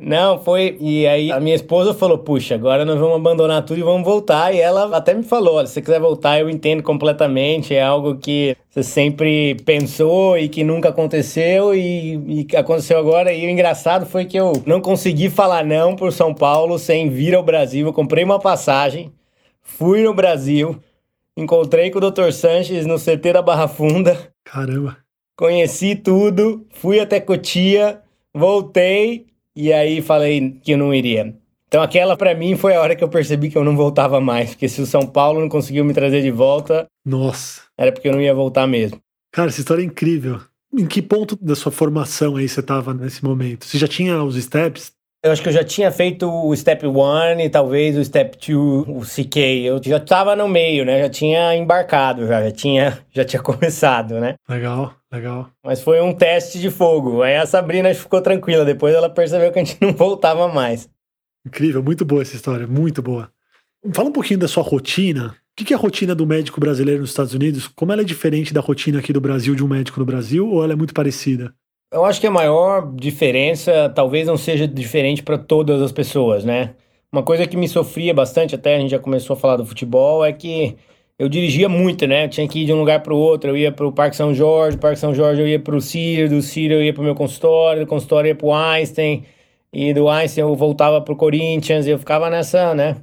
Não, 0.00 0.40
foi. 0.42 0.76
E 0.80 1.06
aí 1.06 1.30
a 1.30 1.38
minha 1.38 1.54
esposa 1.54 1.94
falou: 1.94 2.18
Puxa, 2.18 2.56
agora 2.56 2.84
nós 2.84 2.98
vamos 2.98 3.14
abandonar 3.14 3.64
tudo 3.64 3.78
e 3.78 3.82
vamos 3.82 4.04
voltar. 4.04 4.52
E 4.52 4.58
ela 4.58 4.96
até 4.96 5.14
me 5.14 5.22
falou: 5.22 5.54
Olha, 5.54 5.66
se 5.68 5.74
você 5.74 5.82
quiser 5.82 6.00
voltar, 6.00 6.40
eu 6.40 6.50
entendo 6.50 6.82
completamente. 6.82 7.74
É 7.74 7.82
algo 7.82 8.16
que 8.16 8.56
você 8.68 8.82
sempre 8.82 9.54
pensou 9.64 10.36
e 10.36 10.48
que 10.48 10.64
nunca 10.64 10.88
aconteceu 10.88 11.72
e, 11.74 12.44
e 12.50 12.56
aconteceu 12.56 12.98
agora. 12.98 13.32
E 13.32 13.46
o 13.46 13.50
engraçado 13.50 14.04
foi 14.04 14.24
que 14.24 14.36
eu 14.36 14.52
não 14.66 14.80
consegui 14.80 15.30
falar 15.30 15.64
não 15.64 15.94
por 15.94 16.12
São 16.12 16.34
Paulo 16.34 16.76
sem 16.76 17.08
vir 17.08 17.32
ao 17.34 17.42
Brasil. 17.44 17.86
Eu 17.86 17.92
comprei 17.92 18.24
uma 18.24 18.40
passagem, 18.40 19.12
fui 19.62 20.02
no 20.02 20.12
Brasil, 20.12 20.76
encontrei 21.36 21.92
com 21.92 21.98
o 21.98 22.10
Dr. 22.10 22.32
Sanches 22.32 22.84
no 22.84 22.98
CT 22.98 23.32
da 23.32 23.42
Barra 23.42 23.68
Funda. 23.68 24.18
Caramba. 24.42 24.96
Conheci 25.36 25.94
tudo, 25.94 26.66
fui 26.70 26.98
até 26.98 27.20
Cotia, 27.20 28.00
voltei 28.32 29.26
e 29.56 29.72
aí 29.72 30.02
falei 30.02 30.58
que 30.62 30.72
eu 30.72 30.78
não 30.78 30.94
iria. 30.94 31.34
Então 31.68 31.82
aquela 31.82 32.16
para 32.16 32.34
mim 32.34 32.56
foi 32.56 32.74
a 32.74 32.80
hora 32.80 32.94
que 32.94 33.02
eu 33.02 33.08
percebi 33.08 33.50
que 33.50 33.58
eu 33.58 33.64
não 33.64 33.76
voltava 33.76 34.20
mais, 34.20 34.50
porque 34.50 34.68
se 34.68 34.80
o 34.80 34.86
São 34.86 35.06
Paulo 35.06 35.40
não 35.40 35.48
conseguiu 35.48 35.84
me 35.84 35.92
trazer 35.92 36.22
de 36.22 36.30
volta, 36.30 36.86
nossa, 37.04 37.62
era 37.76 37.90
porque 37.90 38.08
eu 38.08 38.12
não 38.12 38.20
ia 38.20 38.34
voltar 38.34 38.66
mesmo. 38.66 38.98
Cara, 39.32 39.48
essa 39.48 39.60
história 39.60 39.82
é 39.82 39.84
incrível. 39.84 40.40
Em 40.72 40.86
que 40.86 41.02
ponto 41.02 41.36
da 41.40 41.54
sua 41.54 41.72
formação 41.72 42.36
aí 42.36 42.48
você 42.48 42.60
estava 42.60 42.94
nesse 42.94 43.24
momento? 43.24 43.64
Você 43.64 43.78
já 43.78 43.86
tinha 43.88 44.22
os 44.22 44.36
steps? 44.40 44.92
Eu 45.24 45.32
acho 45.32 45.42
que 45.42 45.48
eu 45.48 45.52
já 45.52 45.64
tinha 45.64 45.90
feito 45.90 46.30
o 46.30 46.54
Step 46.54 46.86
1 46.86 47.40
e 47.40 47.48
talvez 47.48 47.96
o 47.96 48.04
Step 48.04 48.36
2, 48.36 48.88
o 48.88 49.00
CK. 49.00 49.38
Eu 49.64 49.80
já 49.82 49.96
estava 49.96 50.36
no 50.36 50.46
meio, 50.46 50.84
né? 50.84 51.00
Já 51.00 51.08
tinha 51.08 51.56
embarcado, 51.56 52.26
já, 52.26 52.42
já, 52.42 52.50
tinha, 52.50 52.98
já 53.10 53.24
tinha 53.24 53.40
começado, 53.42 54.20
né? 54.20 54.34
Legal, 54.46 54.92
legal. 55.14 55.50
Mas 55.64 55.80
foi 55.80 56.00
um 56.00 56.12
teste 56.12 56.58
de 56.58 56.70
fogo. 56.70 57.22
Aí 57.22 57.36
a 57.36 57.46
Sabrina 57.46 57.92
ficou 57.94 58.20
tranquila. 58.20 58.64
Depois 58.64 58.94
ela 58.94 59.08
percebeu 59.08 59.50
que 59.52 59.58
a 59.58 59.64
gente 59.64 59.78
não 59.82 59.92
voltava 59.92 60.48
mais. 60.48 60.88
Incrível, 61.46 61.82
muito 61.82 62.04
boa 62.04 62.22
essa 62.22 62.36
história, 62.36 62.66
muito 62.66 63.02
boa. 63.02 63.30
Fala 63.92 64.08
um 64.08 64.12
pouquinho 64.12 64.40
da 64.40 64.48
sua 64.48 64.62
rotina. 64.62 65.36
O 65.60 65.64
que 65.64 65.72
é 65.72 65.76
a 65.76 65.80
rotina 65.80 66.14
do 66.14 66.26
médico 66.26 66.58
brasileiro 66.58 67.02
nos 67.02 67.10
Estados 67.10 67.34
Unidos? 67.34 67.68
Como 67.68 67.92
ela 67.92 68.02
é 68.02 68.04
diferente 68.04 68.52
da 68.52 68.60
rotina 68.60 68.98
aqui 68.98 69.12
do 69.12 69.20
Brasil 69.20 69.54
de 69.54 69.62
um 69.62 69.68
médico 69.68 70.00
no 70.00 70.06
Brasil 70.06 70.48
ou 70.48 70.64
ela 70.64 70.72
é 70.72 70.76
muito 70.76 70.94
parecida? 70.94 71.54
Eu 71.92 72.04
acho 72.04 72.20
que 72.20 72.26
a 72.26 72.30
maior 72.30 72.92
diferença 72.96 73.88
talvez 73.94 74.26
não 74.26 74.36
seja 74.36 74.66
diferente 74.66 75.22
para 75.22 75.38
todas 75.38 75.80
as 75.80 75.92
pessoas, 75.92 76.44
né? 76.44 76.74
Uma 77.12 77.22
coisa 77.22 77.46
que 77.46 77.56
me 77.56 77.68
sofria 77.68 78.12
bastante, 78.12 78.56
até 78.56 78.74
a 78.74 78.80
gente 78.80 78.90
já 78.90 78.98
começou 78.98 79.34
a 79.34 79.36
falar 79.36 79.56
do 79.56 79.64
futebol, 79.64 80.24
é 80.24 80.32
que 80.32 80.76
eu 81.18 81.28
dirigia 81.28 81.68
muito, 81.68 82.06
né? 82.06 82.24
Eu 82.24 82.28
tinha 82.28 82.48
que 82.48 82.62
ir 82.62 82.66
de 82.66 82.72
um 82.72 82.78
lugar 82.78 83.02
para 83.02 83.14
o 83.14 83.16
outro. 83.16 83.50
Eu 83.50 83.56
ia 83.56 83.70
para 83.72 83.86
o 83.86 83.92
Parque 83.92 84.16
São 84.16 84.34
Jorge, 84.34 84.76
do 84.76 84.80
Parque 84.80 84.98
São 84.98 85.14
Jorge 85.14 85.40
eu 85.40 85.48
ia 85.48 85.60
para 85.60 85.76
o 85.76 85.80
Círio, 85.80 86.28
do 86.28 86.42
Círio 86.42 86.78
eu 86.78 86.82
ia 86.84 86.92
para 86.92 87.02
o 87.02 87.04
meu 87.04 87.14
consultório, 87.14 87.82
do 87.82 87.88
consultório 87.88 88.28
eu 88.28 88.32
ia 88.32 88.36
para 88.36 88.46
o 88.46 88.54
Einstein, 88.54 89.24
e 89.72 89.94
do 89.94 90.08
Einstein 90.08 90.42
eu 90.42 90.54
voltava 90.56 91.00
para 91.00 91.12
o 91.14 91.16
Corinthians, 91.16 91.86
eu 91.86 91.98
ficava 91.98 92.30
nessa, 92.30 92.74
né? 92.74 92.96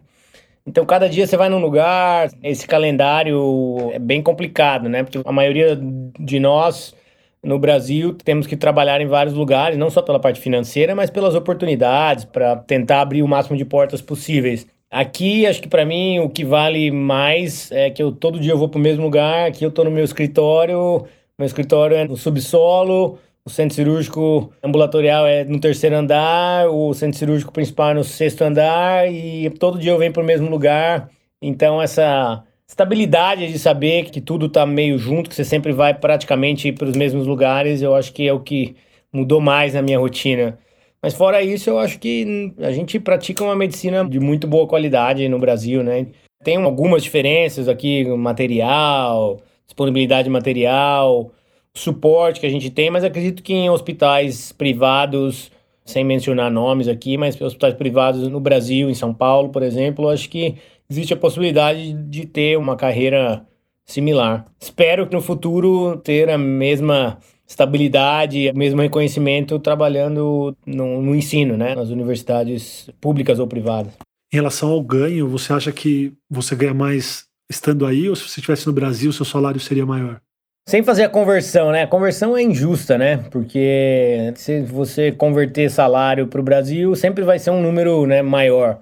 Então, 0.66 0.86
cada 0.86 1.10
dia 1.10 1.26
você 1.26 1.36
vai 1.38 1.50
num 1.50 1.60
lugar, 1.60 2.30
esse 2.44 2.68
calendário 2.68 3.92
é 3.94 4.00
bem 4.00 4.22
complicado, 4.22 4.88
né? 4.90 5.04
Porque 5.04 5.20
a 5.26 5.32
maioria 5.32 5.78
de 6.20 6.40
nós 6.40 6.96
no 7.44 7.58
Brasil 7.58 8.14
temos 8.14 8.46
que 8.46 8.56
trabalhar 8.56 9.02
em 9.02 9.08
vários 9.08 9.34
lugares, 9.34 9.78
não 9.78 9.90
só 9.90 10.02
pela 10.02 10.20
parte 10.20 10.40
financeira, 10.40 10.94
mas 10.96 11.10
pelas 11.10 11.34
oportunidades, 11.36 12.26
para 12.26 12.58
tentar 12.58 13.02
abrir 13.02 13.24
o 13.24 13.28
máximo 13.28 13.58
de 13.58 13.66
portas 13.66 14.02
possíveis. 14.02 14.68
Aqui, 14.92 15.46
acho 15.48 15.62
que 15.62 15.70
para 15.70 15.86
mim 15.86 16.20
o 16.20 16.30
que 16.30 16.44
vale 16.44 16.92
mais 16.92 17.72
é 17.72 17.90
que 17.90 18.04
eu 18.04 18.12
todo 18.12 18.38
dia 18.38 18.52
eu 18.52 18.58
vou 18.58 18.68
para 18.68 18.78
o 18.78 18.82
mesmo 18.82 19.04
lugar, 19.04 19.48
aqui 19.48 19.64
eu 19.64 19.70
estou 19.70 19.86
no 19.86 19.92
meu 19.92 20.04
escritório, 20.04 21.06
meu 21.40 21.46
escritório 21.46 21.96
é 21.96 22.06
no 22.06 22.18
subsolo, 22.18 23.18
o 23.46 23.50
centro 23.50 23.74
cirúrgico 23.74 24.52
ambulatorial 24.62 25.26
é 25.26 25.46
no 25.46 25.62
terceiro 25.62 25.96
andar, 25.96 26.68
o 26.70 26.94
centro 26.94 27.18
cirúrgico 27.18 27.54
principal 27.54 27.92
é 27.92 27.94
no 27.94 28.04
sexto 28.04 28.42
andar 28.42 29.10
e 29.10 29.50
todo 29.52 29.80
dia 29.80 29.92
eu 29.92 29.98
venho 29.98 30.12
para 30.12 30.24
o 30.24 30.26
mesmo 30.26 30.50
lugar. 30.50 31.10
Então 31.42 31.82
essa 31.82 32.44
estabilidade 32.68 33.50
de 33.50 33.58
saber 33.58 34.10
que 34.10 34.20
tudo 34.20 34.48
está 34.48 34.66
meio 34.66 34.98
junto, 34.98 35.30
que 35.30 35.36
você 35.38 35.46
sempre 35.46 35.72
vai 35.72 35.94
praticamente 35.94 36.70
para 36.74 36.90
os 36.90 36.98
mesmos 36.98 37.26
lugares, 37.26 37.82
eu 37.82 37.96
acho 37.96 38.12
que 38.12 38.28
é 38.28 38.34
o 38.34 38.42
que 38.42 38.76
mudou 39.14 39.40
mais 39.40 39.74
na 39.74 39.82
minha 39.82 40.00
rotina. 40.00 40.60
Mas 41.02 41.14
fora 41.16 41.42
isso, 41.42 41.70
eu 41.70 41.80
acho 41.80 41.98
que 41.98 42.54
a 42.60 42.72
gente 42.72 43.00
pratica 43.00 43.44
uma 43.44 43.56
medicina 43.56 44.08
de 44.08 44.20
muito 44.20 44.48
boa 44.48 44.68
qualidade 44.68 45.28
no 45.28 45.40
Brasil, 45.40 45.84
né? 45.84 46.08
Tem 46.44 46.58
algumas 46.58 47.04
diferenças 47.04 47.68
aqui, 47.68 48.06
material, 48.06 49.40
disponibilidade 49.66 50.26
de 50.26 50.30
material, 50.30 51.32
suporte 51.74 52.40
que 52.40 52.46
a 52.46 52.50
gente 52.50 52.70
tem, 52.70 52.90
mas 52.90 53.04
acredito 53.04 53.42
que 53.42 53.54
em 53.54 53.70
hospitais 53.70 54.52
privados, 54.52 55.52
sem 55.86 56.04
mencionar 56.04 56.52
nomes 56.52 56.88
aqui, 56.88 57.18
mas 57.18 57.40
hospitais 57.40 57.74
privados 57.74 58.28
no 58.28 58.40
Brasil, 58.40 58.90
em 58.90 58.94
São 58.94 59.14
Paulo, 59.14 59.50
por 59.50 59.64
exemplo, 59.64 60.10
acho 60.10 60.30
que 60.30 60.56
existe 60.90 61.14
a 61.14 61.18
possibilidade 61.18 61.94
de 61.94 62.26
ter 62.26 62.58
uma 62.58 62.76
carreira 62.76 63.46
similar. 63.86 64.46
Espero 64.60 65.08
que 65.08 65.16
no 65.16 65.22
futuro 65.22 65.98
ter 65.98 66.30
a 66.30 66.38
mesma 66.38 67.18
estabilidade, 67.52 68.52
mesmo 68.54 68.82
reconhecimento 68.82 69.60
trabalhando 69.60 70.56
no, 70.66 71.02
no, 71.02 71.16
ensino, 71.16 71.58
né, 71.58 71.76
nas 71.76 71.90
universidades 71.90 72.90
públicas 73.00 73.40
ou 73.40 73.48
privadas. 73.48 73.94
Em 74.34 74.38
relação 74.38 74.70
ao 74.70 74.82
ganho, 74.82 75.28
você 75.28 75.52
acha 75.52 75.72
que 75.72 76.14
você 76.30 76.56
ganha 76.56 76.74
mais 76.74 77.26
estando 77.50 77.86
aí 77.86 78.10
ou 78.10 78.16
se 78.16 78.24
você 78.24 78.40
estivesse 78.40 78.66
no 78.66 78.74
Brasil, 78.74 79.12
seu 79.12 79.26
salário 79.26 79.60
seria 79.60 79.86
maior? 79.86 80.22
Sem 80.70 80.84
fazer 80.84 81.04
a 81.04 81.10
conversão, 81.10 81.72
né? 81.72 81.84
A 81.84 81.88
conversão 81.88 82.38
é 82.38 82.42
injusta, 82.42 82.98
né? 82.98 83.18
Porque 83.30 84.32
se 84.36 84.62
você 84.62 85.12
converter 85.12 85.70
salário 85.70 86.28
para 86.28 86.40
o 86.40 86.44
Brasil, 86.44 86.96
sempre 86.96 87.26
vai 87.26 87.40
ser 87.40 87.50
um 87.50 87.62
número 87.62 88.06
né, 88.06 88.22
maior. 88.22 88.80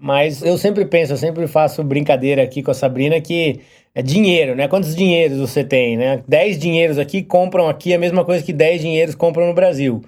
Mas 0.00 0.42
eu 0.42 0.56
sempre 0.56 0.84
penso, 0.84 1.12
eu 1.12 1.16
sempre 1.16 1.46
faço 1.46 1.82
brincadeira 1.82 2.42
aqui 2.42 2.62
com 2.62 2.70
a 2.70 2.74
Sabrina 2.74 3.20
que 3.20 3.60
é 3.94 4.02
dinheiro, 4.02 4.54
né? 4.54 4.68
Quantos 4.68 4.94
dinheiros 4.94 5.38
você 5.38 5.64
tem, 5.64 5.96
né? 5.96 6.22
10 6.28 6.58
dinheiros 6.58 6.98
aqui 6.98 7.22
compram 7.22 7.68
aqui 7.68 7.92
a 7.92 7.98
mesma 7.98 8.24
coisa 8.24 8.44
que 8.44 8.52
10 8.52 8.80
dinheiros 8.80 9.14
compram 9.14 9.46
no 9.46 9.54
Brasil. 9.54 10.02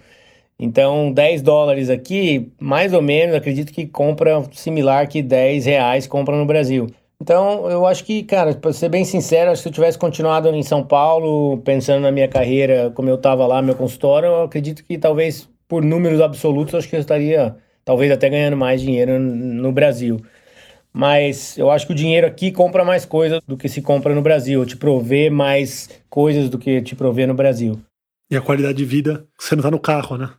Então, 0.58 1.10
10 1.12 1.42
dólares 1.42 1.90
aqui, 1.90 2.52
mais 2.60 2.92
ou 2.92 3.02
menos, 3.02 3.34
acredito 3.34 3.72
que 3.72 3.86
compra 3.86 4.44
similar 4.52 5.08
que 5.08 5.22
10 5.22 5.64
reais 5.64 6.06
compra 6.06 6.36
no 6.36 6.44
Brasil. 6.46 6.86
Então, 7.20 7.68
eu 7.70 7.86
acho 7.86 8.04
que, 8.04 8.22
cara, 8.22 8.54
para 8.54 8.72
ser 8.72 8.88
bem 8.90 9.04
sincero, 9.04 9.54
se 9.56 9.66
eu 9.66 9.72
tivesse 9.72 9.98
continuado 9.98 10.48
em 10.50 10.62
São 10.62 10.82
Paulo, 10.84 11.58
pensando 11.58 12.02
na 12.02 12.12
minha 12.12 12.28
carreira, 12.28 12.90
como 12.94 13.08
eu 13.08 13.16
estava 13.16 13.46
lá, 13.46 13.60
meu 13.60 13.74
consultório, 13.74 14.26
eu 14.26 14.42
acredito 14.44 14.84
que 14.84 14.98
talvez 14.98 15.48
por 15.68 15.82
números 15.82 16.20
absolutos, 16.20 16.74
acho 16.74 16.88
que 16.88 16.96
eu 16.96 17.00
estaria 17.00 17.56
talvez 17.84 18.10
até 18.10 18.28
ganhando 18.28 18.56
mais 18.56 18.80
dinheiro 18.80 19.18
no 19.18 19.72
Brasil. 19.72 20.20
Mas 20.92 21.56
eu 21.56 21.70
acho 21.70 21.86
que 21.86 21.92
o 21.92 21.96
dinheiro 21.96 22.26
aqui 22.26 22.50
compra 22.50 22.84
mais 22.84 23.04
coisas 23.04 23.40
do 23.46 23.56
que 23.56 23.68
se 23.68 23.80
compra 23.80 24.14
no 24.14 24.22
Brasil, 24.22 24.64
te 24.66 24.76
provê 24.76 25.30
mais 25.30 25.88
coisas 26.08 26.48
do 26.48 26.58
que 26.58 26.82
te 26.82 26.96
provê 26.96 27.26
no 27.26 27.34
Brasil. 27.34 27.80
E 28.30 28.36
a 28.36 28.40
qualidade 28.40 28.78
de 28.78 28.84
vida, 28.84 29.26
você 29.38 29.54
não 29.54 29.62
tá 29.62 29.70
no 29.70 29.78
carro, 29.78 30.16
né? 30.16 30.30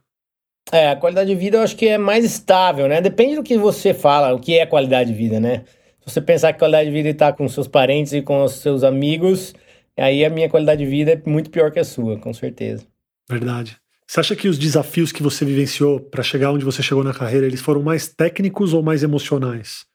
É, 0.71 0.89
a 0.89 0.95
qualidade 0.95 1.29
de 1.29 1.35
vida 1.35 1.57
eu 1.57 1.61
acho 1.61 1.75
que 1.75 1.87
é 1.87 1.97
mais 1.97 2.23
estável, 2.23 2.87
né? 2.87 3.01
Depende 3.01 3.35
do 3.35 3.43
que 3.43 3.57
você 3.57 3.93
fala, 3.93 4.33
o 4.33 4.39
que 4.39 4.57
é 4.57 4.65
qualidade 4.65 5.11
de 5.11 5.17
vida, 5.17 5.39
né? 5.39 5.63
Se 5.99 6.13
você 6.13 6.21
pensar 6.21 6.53
que 6.53 6.59
qualidade 6.59 6.89
de 6.89 6.95
vida 6.95 7.09
está 7.09 7.27
é 7.27 7.33
com 7.33 7.47
seus 7.47 7.67
parentes 7.67 8.13
e 8.13 8.21
com 8.21 8.43
os 8.43 8.53
seus 8.53 8.83
amigos, 8.83 9.53
aí 9.97 10.23
a 10.23 10.29
minha 10.29 10.49
qualidade 10.49 10.83
de 10.83 10.89
vida 10.89 11.11
é 11.11 11.29
muito 11.29 11.49
pior 11.49 11.71
que 11.71 11.79
a 11.79 11.83
sua, 11.83 12.17
com 12.17 12.33
certeza. 12.33 12.85
Verdade. 13.29 13.80
Você 14.11 14.19
acha 14.19 14.35
que 14.35 14.49
os 14.49 14.59
desafios 14.59 15.09
que 15.13 15.23
você 15.23 15.45
vivenciou 15.45 15.97
para 15.97 16.21
chegar 16.21 16.51
onde 16.51 16.65
você 16.65 16.83
chegou 16.83 17.01
na 17.01 17.13
carreira, 17.13 17.45
eles 17.45 17.61
foram 17.61 17.81
mais 17.81 18.09
técnicos 18.09 18.73
ou 18.73 18.83
mais 18.83 19.03
emocionais? 19.03 19.85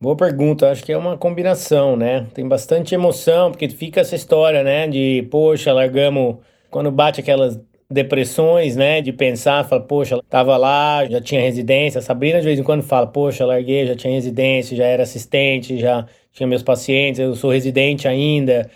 Boa 0.00 0.16
pergunta, 0.16 0.70
acho 0.70 0.82
que 0.82 0.90
é 0.90 0.96
uma 0.96 1.18
combinação, 1.18 1.94
né? 1.94 2.26
Tem 2.32 2.48
bastante 2.48 2.94
emoção, 2.94 3.50
porque 3.50 3.68
fica 3.68 4.00
essa 4.00 4.16
história, 4.16 4.62
né? 4.62 4.88
De, 4.88 5.28
poxa, 5.30 5.70
largamos. 5.70 6.38
Quando 6.70 6.90
bate 6.90 7.20
aquelas 7.20 7.60
depressões, 7.90 8.74
né? 8.74 9.02
De 9.02 9.12
pensar, 9.12 9.68
fala, 9.68 9.82
poxa, 9.82 10.18
tava 10.30 10.56
lá, 10.56 11.04
já 11.04 11.20
tinha 11.20 11.42
residência. 11.42 11.98
A 11.98 12.02
Sabrina 12.02 12.40
de 12.40 12.46
vez 12.46 12.58
em 12.58 12.62
quando 12.62 12.82
fala, 12.82 13.06
poxa, 13.06 13.44
larguei, 13.44 13.86
já 13.86 13.94
tinha 13.94 14.14
residência, 14.14 14.74
já 14.74 14.86
era 14.86 15.02
assistente, 15.02 15.78
já 15.78 16.06
tinha 16.32 16.46
meus 16.46 16.62
pacientes, 16.62 17.20
eu 17.20 17.34
sou 17.34 17.50
residente 17.50 18.08
ainda. 18.08 18.70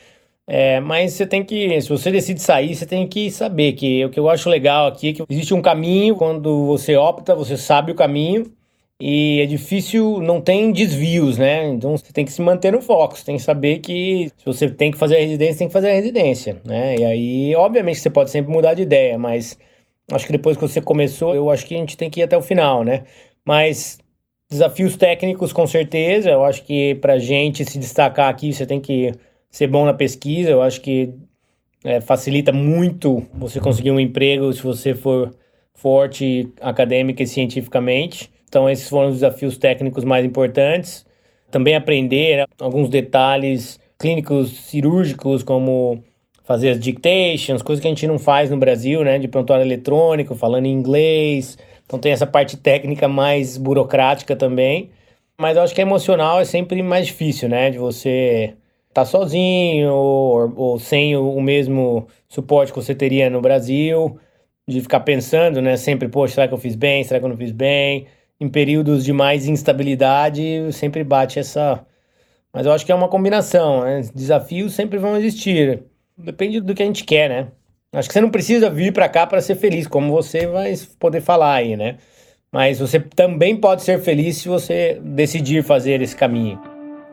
É, 0.49 0.79
mas 0.81 1.13
você 1.13 1.27
tem 1.27 1.43
que, 1.45 1.81
se 1.81 1.89
você 1.89 2.11
decide 2.11 2.41
sair, 2.41 2.75
você 2.75 2.87
tem 2.87 3.07
que 3.09 3.31
saber 3.31 3.73
que 3.73 4.05
o 4.05 4.11
que 4.11 4.21
eu 4.21 4.29
acho 4.31 4.49
legal 4.49 4.87
aqui 4.87 5.09
é 5.09 5.13
que 5.13 5.25
existe 5.29 5.53
um 5.53 5.61
caminho, 5.61 6.15
quando 6.15 6.67
você 6.67 6.97
opta, 6.97 7.35
você 7.35 7.57
sabe 7.57 7.91
o 7.91 7.97
caminho, 7.97 8.53
e 9.01 9.41
é 9.41 9.47
difícil, 9.47 10.21
não 10.21 10.41
tem 10.41 10.73
desvios, 10.73 11.37
né? 11.37 11.69
Então 11.69 11.97
você 11.97 12.13
tem 12.13 12.25
que 12.25 12.33
se 12.33 12.41
manter 12.41 12.73
no 12.73 12.81
foco, 12.81 13.17
você 13.19 13.25
tem 13.25 13.37
que 13.37 13.43
saber 13.43 13.81
que 13.81 14.31
se 14.39 14.47
você 14.47 14.71
tem 14.71 14.91
que 14.91 14.97
fazer 14.99 15.17
a 15.17 15.21
residência, 15.21 15.59
tem 15.59 15.67
que 15.69 15.73
fazer 15.73 15.91
a 15.91 15.95
residência, 15.95 16.61
né? 16.65 16.97
E 16.97 17.05
aí, 17.05 17.55
obviamente, 17.57 17.99
você 18.01 18.09
pode 18.09 18.31
sempre 18.31 18.51
mudar 18.53 18.75
de 18.75 18.83
ideia, 18.83 19.19
mas 19.19 19.59
acho 20.13 20.27
que 20.27 20.33
depois 20.33 20.57
que 20.57 20.63
você 20.63 20.81
começou, 20.81 21.35
eu 21.35 21.51
acho 21.51 21.67
que 21.67 21.75
a 21.75 21.79
gente 21.79 21.97
tem 21.97 22.09
que 22.09 22.21
ir 22.21 22.23
até 22.23 22.37
o 22.37 22.43
final, 22.43 22.85
né? 22.85 23.05
Mas 23.45 23.99
desafios 24.51 24.97
técnicos, 24.97 25.53
com 25.53 25.67
certeza, 25.67 26.31
eu 26.31 26.45
acho 26.45 26.65
que 26.65 26.95
pra 26.97 27.19
gente 27.19 27.65
se 27.65 27.79
destacar 27.79 28.29
aqui, 28.31 28.53
você 28.53 28.65
tem 28.67 28.81
que 28.81 29.13
ser 29.51 29.67
bom 29.67 29.85
na 29.85 29.95
pesquisa, 29.95 30.51
eu 30.51 30.63
acho 30.63 30.81
que 30.81 31.15
é, 31.85 32.01
facilita 32.01 32.53
muito 32.53 33.23
você 33.35 33.61
conseguir 33.61 33.91
um 33.91 34.01
emprego 34.01 34.53
se 34.53 34.63
você 34.63 34.95
for 34.95 35.35
forte 35.75 36.53
acadêmica 36.61 37.23
e 37.23 37.27
cientificamente. 37.27 38.31
Então, 38.49 38.69
esses 38.69 38.89
foram 38.89 39.09
os 39.09 39.15
desafios 39.17 39.57
técnicos 39.57 40.05
mais 40.05 40.25
importantes. 40.25 41.07
Também 41.51 41.77
aprender 41.77 42.39
né, 42.39 42.45
alguns 42.61 42.89
detalhes 42.89 43.79
clínicos 43.99 44.51
cirúrgicos, 44.51 45.43
como 45.43 46.03
fazer 46.45 46.71
as 46.71 46.81
dictations, 46.81 47.63
coisas 47.63 47.81
que 47.81 47.89
a 47.89 47.91
gente 47.91 48.07
não 48.07 48.19
faz 48.19 48.51
no 48.51 48.57
Brasil, 48.57 49.05
né? 49.05 49.19
De 49.19 49.29
prontuário 49.29 49.65
eletrônico, 49.65 50.35
falando 50.35 50.67
em 50.67 50.73
inglês. 50.73 51.59
Então, 51.85 51.99
tem 51.99 52.13
essa 52.13 52.27
parte 52.27 52.57
técnica 52.57 53.07
mais 53.07 53.57
burocrática 53.57 54.35
também. 54.35 54.91
Mas 55.39 55.57
eu 55.57 55.63
acho 55.63 55.75
que 55.75 55.81
emocional 55.81 56.41
é 56.41 56.45
sempre 56.45 56.83
mais 56.83 57.07
difícil, 57.07 57.49
né? 57.49 57.71
De 57.71 57.79
você 57.79 58.55
tá 59.03 59.05
sozinho 59.05 59.93
ou, 59.93 60.53
ou 60.57 60.79
sem 60.79 61.17
o, 61.17 61.35
o 61.37 61.43
mesmo 61.43 62.07
suporte 62.29 62.73
que 62.73 62.79
você 62.79 62.95
teria 62.95 63.31
no 63.31 63.41
Brasil. 63.41 64.19
De 64.69 64.81
ficar 64.81 65.01
pensando, 65.01 65.63
né? 65.63 65.77
Sempre, 65.77 66.09
poxa, 66.09 66.35
será 66.35 66.49
que 66.49 66.55
eu 66.55 66.59
fiz 66.59 66.75
bem? 66.75 67.05
Será 67.05 67.21
que 67.21 67.25
eu 67.25 67.29
não 67.29 67.37
fiz 67.37 67.53
bem? 67.53 68.07
em 68.41 68.49
períodos 68.49 69.05
de 69.05 69.13
mais 69.13 69.47
instabilidade, 69.47 70.73
sempre 70.73 71.03
bate 71.03 71.39
essa. 71.39 71.85
Mas 72.53 72.67
eu 72.67 72.73
acho 72.73 72.85
que 72.85 72.93
é 72.93 72.95
uma 72.95 73.09
combinação, 73.09 73.83
né? 73.83 74.03
Desafios 74.15 74.75
sempre 74.75 74.99
vão 74.99 75.17
existir. 75.17 75.83
Depende 76.17 76.61
do 76.61 76.75
que 76.75 76.83
a 76.83 76.87
gente 76.87 77.05
quer, 77.05 77.29
né? 77.29 77.49
Acho 77.93 78.09
que 78.09 78.13
você 78.13 78.21
não 78.21 78.31
precisa 78.31 78.69
vir 78.69 78.93
para 78.93 79.09
cá 79.09 79.27
para 79.27 79.41
ser 79.41 79.57
feliz, 79.57 79.87
como 79.87 80.13
você 80.13 80.47
vai 80.47 80.75
poder 80.99 81.21
falar 81.21 81.55
aí, 81.55 81.77
né? 81.77 81.97
Mas 82.53 82.79
você 82.79 83.01
também 83.01 83.57
pode 83.57 83.83
ser 83.83 84.01
feliz 84.01 84.39
se 84.39 84.49
você 84.49 85.01
decidir 85.03 85.63
fazer 85.63 86.01
esse 86.01 86.15
caminho. 86.15 86.61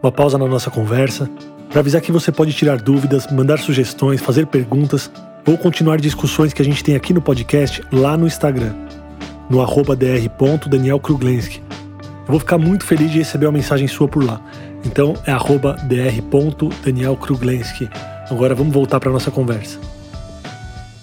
Uma 0.02 0.12
pausa 0.12 0.38
na 0.38 0.48
nossa 0.48 0.69
conversa 0.69 1.30
para 1.73 1.79
avisar 1.79 2.01
que 2.01 2.12
você 2.12 2.31
pode 2.31 2.53
tirar 2.53 2.79
dúvidas, 2.79 3.25
mandar 3.31 3.57
sugestões, 3.57 4.21
fazer 4.21 4.45
perguntas 4.45 5.09
ou 5.43 5.57
continuar 5.57 5.99
discussões 5.99 6.53
que 6.53 6.62
a 6.62 6.65
gente 6.65 6.83
tem 6.83 6.95
aqui 6.95 7.12
no 7.12 7.21
podcast 7.21 7.83
lá 7.91 8.15
no 8.15 8.27
Instagram 8.27 8.75
no 9.49 9.59
arroba 9.59 9.95
dr.danielkruglenski. 9.95 11.63
Eu 11.71 12.27
vou 12.27 12.39
ficar 12.39 12.59
muito 12.59 12.86
feliz 12.86 13.12
de 13.12 13.17
receber 13.17 13.47
uma 13.47 13.53
mensagem 13.53 13.88
sua 13.88 14.07
por 14.07 14.23
lá. 14.23 14.39
Então 14.86 15.15
é 15.25 15.31
arroba 15.31 15.75
dr.danielkruglenski. 15.88 17.89
Agora 18.29 18.53
vamos 18.53 18.71
voltar 18.71 18.99
para 18.99 19.12
nossa 19.12 19.31
conversa. 19.31 19.79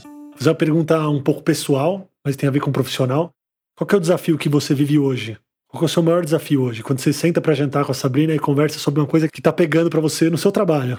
Vou 0.04 0.36
fazer 0.36 0.50
uma 0.50 0.54
pergunta 0.54 1.00
um 1.08 1.20
pouco 1.20 1.42
pessoal, 1.42 2.08
mas 2.24 2.36
tem 2.36 2.48
a 2.48 2.52
ver 2.52 2.60
com 2.60 2.70
profissional. 2.70 3.32
Qual 3.76 3.88
é 3.92 3.96
o 3.96 4.00
desafio 4.00 4.38
que 4.38 4.48
você 4.48 4.72
vive 4.72 5.00
hoje? 5.00 5.36
Qual 5.70 5.82
é 5.82 5.86
o 5.86 5.88
seu 5.88 6.02
maior 6.02 6.24
desafio 6.24 6.62
hoje? 6.62 6.82
Quando 6.82 6.98
você 6.98 7.12
senta 7.12 7.40
para 7.40 7.54
jantar 7.54 7.84
com 7.84 7.92
a 7.92 7.94
Sabrina 7.94 8.34
e 8.34 8.40
conversa 8.40 8.78
sobre 8.80 9.00
uma 9.00 9.06
coisa 9.06 9.28
que 9.28 9.38
está 9.38 9.52
pegando 9.52 9.88
para 9.88 10.00
você 10.00 10.28
no 10.28 10.36
seu 10.36 10.50
trabalho. 10.50 10.98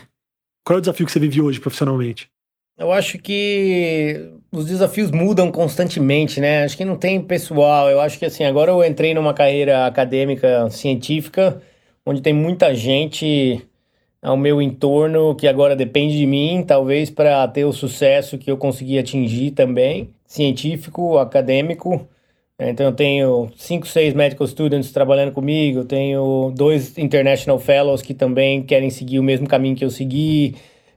Qual 0.66 0.78
é 0.78 0.80
o 0.80 0.82
desafio 0.82 1.06
que 1.06 1.12
você 1.12 1.20
vive 1.20 1.42
hoje 1.42 1.60
profissionalmente? 1.60 2.30
Eu 2.78 2.90
acho 2.90 3.18
que 3.18 4.32
os 4.50 4.66
desafios 4.66 5.12
mudam 5.12 5.52
constantemente, 5.52 6.40
né? 6.40 6.64
Acho 6.64 6.78
que 6.78 6.86
não 6.86 6.96
tem 6.96 7.22
pessoal. 7.22 7.90
Eu 7.90 8.00
acho 8.00 8.18
que 8.18 8.24
assim, 8.24 8.46
agora 8.46 8.72
eu 8.72 8.82
entrei 8.84 9.14
numa 9.14 9.34
carreira 9.34 9.86
acadêmica 9.86 10.70
científica, 10.70 11.62
onde 12.06 12.22
tem 12.22 12.34
muita 12.34 12.74
gente 12.74 13.62
ao 14.22 14.38
meu 14.38 14.62
entorno 14.62 15.36
que 15.36 15.50
agora 15.50 15.76
depende 15.76 16.18
de 16.18 16.26
mim, 16.26 16.64
talvez 16.66 17.10
para 17.10 17.46
ter 17.50 17.66
o 17.66 17.74
sucesso 17.74 18.38
que 18.38 18.50
eu 18.50 18.56
consegui 18.56 18.98
atingir 18.98 19.52
também, 19.52 20.12
científico, 20.26 21.18
acadêmico. 21.18 22.08
Então 22.70 22.86
eu 22.86 22.92
tenho 22.94 23.50
cinco, 23.56 23.88
seis 23.88 24.14
medical 24.14 24.46
students 24.46 24.92
trabalhando 24.92 25.32
comigo, 25.32 25.84
tenho 25.84 26.54
dois 26.56 26.96
international 26.98 27.60
fellows 27.60 28.04
que 28.04 28.14
também 28.14 28.62
querem 28.62 28.90
seguir 28.92 29.18
o 29.18 29.24
mesmo 29.24 29.48
caminho 29.48 29.76
que 29.76 29.84
eu 29.84 29.90
segui 29.90 30.56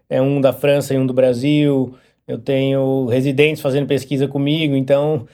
é 0.09 0.21
um 0.21 0.41
da 0.41 0.53
França 0.53 0.95
e 0.95 0.99
um 0.99 1.07
do 1.07 1.15
Brasil. 1.15 1.95
Eu 2.27 2.39
tenho 2.39 3.07
residentes 3.07 3.63
fazendo 3.63 3.87
pesquisa 3.87 4.29
comigo, 4.29 4.75
então 4.77 5.27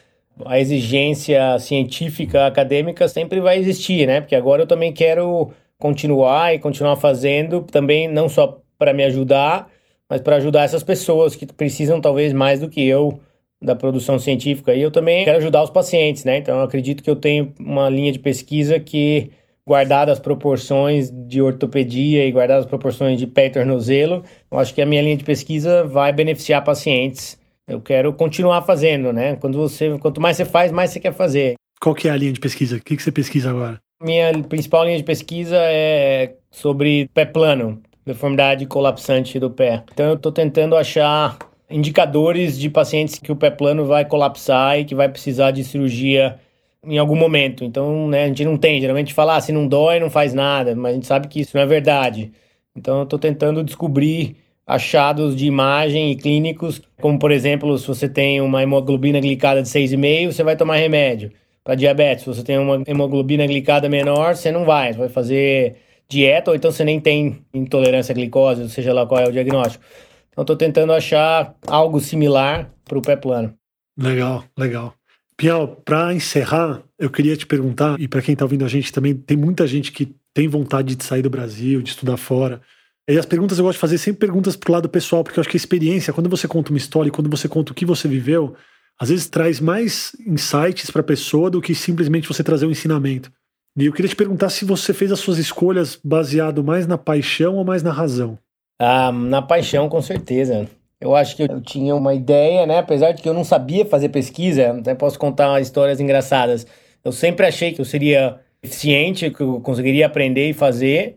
a 0.45 0.59
exigência 0.59 1.59
científica, 1.59 2.47
acadêmica 2.47 3.09
sempre 3.09 3.40
vai 3.40 3.59
existir, 3.59 4.07
né? 4.07 4.21
Porque 4.21 4.35
agora 4.35 4.62
eu 4.62 4.66
também 4.66 4.93
quero 4.93 5.51
continuar 5.79 6.55
e 6.55 6.59
continuar 6.59 6.97
fazendo, 6.97 7.62
também 7.62 8.09
não 8.09 8.29
só 8.29 8.61
para 8.79 8.93
me 8.93 9.05
ajudar, 9.05 9.69
mas 10.09 10.21
para 10.21 10.37
ajudar 10.37 10.64
essas 10.64 10.83
pessoas 10.83 11.35
que 11.37 11.47
precisam 11.47 12.01
talvez 12.01 12.33
mais 12.33 12.61
do 12.61 12.69
que 12.69 12.85
eu 12.87 13.21
da 13.62 13.77
produção 13.77 14.18
científica. 14.18 14.75
E 14.75 14.81
eu 14.81 14.90
também 14.90 15.25
quero 15.25 15.38
ajudar 15.38 15.62
os 15.62 15.70
pacientes, 15.70 16.25
né? 16.25 16.38
Então 16.38 16.59
eu 16.59 16.64
acredito 16.64 17.03
que 17.03 17.11
eu 17.11 17.16
tenho 17.16 17.53
uma 17.59 17.88
linha 17.88 18.12
de 18.12 18.18
pesquisa 18.18 18.81
que 18.81 19.31
guardadas 19.66 20.14
as 20.14 20.18
proporções 20.18 21.11
de 21.11 21.40
ortopedia 21.40 22.27
e 22.27 22.33
guardadas 22.33 22.64
as 22.64 22.68
proporções 22.68 23.18
de 23.18 23.27
pé 23.27 23.46
e 23.46 23.51
tornozelo, 23.51 24.25
eu 24.51 24.59
acho 24.59 24.75
que 24.75 24.83
a 24.83 24.87
minha 24.87 25.03
linha 25.03 25.16
de 25.16 25.23
pesquisa 25.23 25.85
vai 25.85 26.12
beneficiar 26.12 26.64
pacientes. 26.64 27.38
Eu 27.68 27.81
quero 27.81 28.12
continuar 28.12 28.62
fazendo, 28.62 29.12
né? 29.12 29.37
Quando 29.37 29.57
você, 29.57 29.96
quanto 29.99 30.20
mais 30.20 30.37
você 30.37 30.44
faz, 30.44 30.73
mais 30.73 30.90
você 30.90 30.99
quer 30.99 31.12
fazer. 31.12 31.55
Qual 31.81 31.94
que 31.94 32.09
é 32.09 32.11
a 32.11 32.16
linha 32.16 32.33
de 32.33 32.40
pesquisa? 32.40 32.77
O 32.77 32.81
que, 32.81 32.96
que 32.96 33.03
você 33.03 33.12
pesquisa 33.12 33.51
agora? 33.51 33.79
Minha 34.03 34.33
principal 34.42 34.85
linha 34.85 34.96
de 34.96 35.05
pesquisa 35.05 35.57
é 35.57 36.35
sobre 36.51 37.09
pé 37.14 37.25
plano, 37.25 37.81
deformidade 38.05 38.66
colapsante 38.66 39.38
do 39.38 39.51
pé. 39.51 39.85
Então 39.92 40.07
eu 40.07 40.14
estou 40.14 40.33
tentando 40.33 40.75
achar 40.75 41.38
indicadores 41.71 42.59
de 42.59 42.69
pacientes 42.69 43.19
que 43.19 43.33
o 43.33 43.37
pé 43.37 43.51
plano 43.51 43.87
vai 43.87 44.05
colapsar 44.05 44.79
e 44.79 44.85
que 44.85 44.95
vai 44.95 45.09
precisar 45.09 45.51
de 45.53 45.65
cirurgia 45.65 46.39
em 46.85 46.99
algum 46.99 47.17
momento. 47.17 47.65
Então, 47.65 48.09
né, 48.09 48.25
a 48.25 48.29
gente 48.29 48.45
não 48.45 48.57
tem. 48.57 48.81
Geralmente 48.81 49.15
fala, 49.15 49.37
ah, 49.37 49.41
se 49.41 49.53
não 49.53 49.67
dói, 49.67 50.01
não 50.01 50.11
faz 50.11 50.35
nada, 50.35 50.75
mas 50.75 50.93
a 50.93 50.95
gente 50.95 51.07
sabe 51.07 51.29
que 51.29 51.41
isso 51.41 51.57
não 51.57 51.63
é 51.63 51.67
verdade. 51.67 52.33
Então, 52.77 52.99
eu 52.99 53.05
estou 53.05 53.19
tentando 53.19 53.63
descobrir 53.63 54.37
achados 54.67 55.35
de 55.35 55.47
imagem 55.47 56.13
e 56.13 56.17
clínicos, 56.17 56.81
como 57.01 57.19
por 57.19 57.33
exemplo, 57.33 57.77
se 57.79 57.87
você 57.87 58.09
tem 58.09 58.41
uma 58.41 58.63
hemoglobina 58.63 59.21
glicada 59.21 59.63
de 59.63 59.69
6,5, 59.69 60.33
você 60.33 60.45
vai 60.45 60.57
tomar 60.57 60.77
remédio. 60.77 61.33
para 61.65 61.75
diabetes. 61.75 62.25
Se 62.25 62.29
você 62.29 62.43
tem 62.43 62.59
uma 62.59 62.83
hemoglobina 62.87 63.47
glicada 63.47 63.89
menor, 63.89 64.35
você 64.37 64.51
não 64.51 64.65
vai, 64.65 64.93
você 64.93 64.99
vai 64.99 65.09
fazer 65.09 65.77
dieta 66.09 66.51
ou 66.51 66.57
então 66.57 66.71
você 66.73 66.85
nem 66.85 67.01
tem 67.01 67.39
intolerância 67.55 68.13
à 68.13 68.15
glicose, 68.15 68.69
seja 68.71 68.93
lá 68.93 69.07
qual 69.07 69.21
é 69.21 69.29
o 69.29 69.33
diagnóstico. 69.33 69.85
Então 70.31 70.43
estou 70.43 70.57
tentando 70.57 70.93
achar 70.93 71.55
algo 71.66 72.01
similar 72.01 72.71
para 72.85 72.99
o 72.99 73.03
pé 73.03 73.16
plano. 73.16 73.55
Legal, 73.99 74.45
legal. 74.57 74.95
Piau, 75.37 75.69
para 75.85 76.12
encerrar, 76.12 76.83
eu 76.99 77.09
queria 77.09 77.37
te 77.37 77.47
perguntar, 77.47 77.99
e 77.99 78.07
para 78.07 78.21
quem 78.21 78.35
está 78.35 78.45
ouvindo 78.45 78.64
a 78.64 78.69
gente 78.69 78.93
também, 78.93 79.14
tem 79.14 79.37
muita 79.37 79.66
gente 79.66 79.90
que 79.90 80.14
tem 80.35 80.47
vontade 80.47 80.95
de 80.95 81.05
sair 81.05 81.23
do 81.23 81.31
Brasil, 81.31 81.83
de 81.83 81.90
estudar 81.90 82.16
fora. 82.16 82.61
E 83.09 83.19
as 83.19 83.27
perguntas 83.27 83.59
eu 83.59 83.64
gosto 83.64 83.77
de 83.77 83.81
fazer 83.81 83.99
sempre 83.99 84.21
perguntas 84.21 84.55
pro 84.55 84.73
lado 84.73 84.88
pessoal, 84.88 85.25
porque 85.25 85.38
eu 85.38 85.40
acho 85.40 85.49
que 85.49 85.57
a 85.57 85.59
experiência, 85.59 86.12
quando 86.12 86.29
você 86.29 86.47
conta 86.47 86.71
uma 86.71 86.79
história 86.79 87.11
quando 87.11 87.31
você 87.31 87.49
conta 87.49 87.73
o 87.73 87.75
que 87.75 87.87
você 87.87 88.07
viveu, 88.07 88.55
às 88.99 89.09
vezes 89.09 89.27
traz 89.29 89.61
mais 89.61 90.14
insights 90.27 90.90
para 90.90 91.01
a 91.01 91.05
pessoa 91.05 91.51
do 91.51 91.61
que 91.61 91.75
simplesmente 91.75 92.29
você 92.29 92.45
trazer 92.45 92.66
um 92.66 92.71
ensinamento. 92.71 93.33
E 93.77 93.87
eu 93.87 93.93
queria 93.93 94.11
te 94.11 94.16
perguntar 94.16 94.51
se 94.51 94.64
você 94.64 94.93
fez 94.93 95.11
as 95.11 95.21
suas 95.21 95.38
escolhas 95.38 95.99
baseado 96.05 96.62
mais 96.62 96.87
na 96.87 96.99
paixão 96.99 97.55
ou 97.57 97.64
mais 97.64 97.83
na 97.83 97.93
razão. 97.93 98.38
Ah, 98.83 99.12
na 99.12 99.43
paixão, 99.43 99.90
com 99.90 100.01
certeza. 100.01 100.66
Eu 100.99 101.14
acho 101.14 101.37
que 101.37 101.43
eu 101.43 101.61
tinha 101.61 101.95
uma 101.95 102.14
ideia, 102.14 102.64
né? 102.66 102.79
Apesar 102.79 103.12
de 103.12 103.21
que 103.21 103.29
eu 103.29 103.35
não 103.35 103.45
sabia 103.45 103.85
fazer 103.85 104.09
pesquisa, 104.09 104.71
até 104.73 104.95
posso 104.95 105.19
contar 105.19 105.61
histórias 105.61 106.01
engraçadas. 106.01 106.66
Eu 107.05 107.12
sempre 107.12 107.47
achei 107.47 107.73
que 107.73 107.81
eu 107.83 107.85
seria 107.85 108.40
eficiente, 108.62 109.31
que 109.31 109.43
eu 109.43 109.61
conseguiria 109.61 110.07
aprender 110.07 110.49
e 110.49 110.55
fazer, 110.55 111.16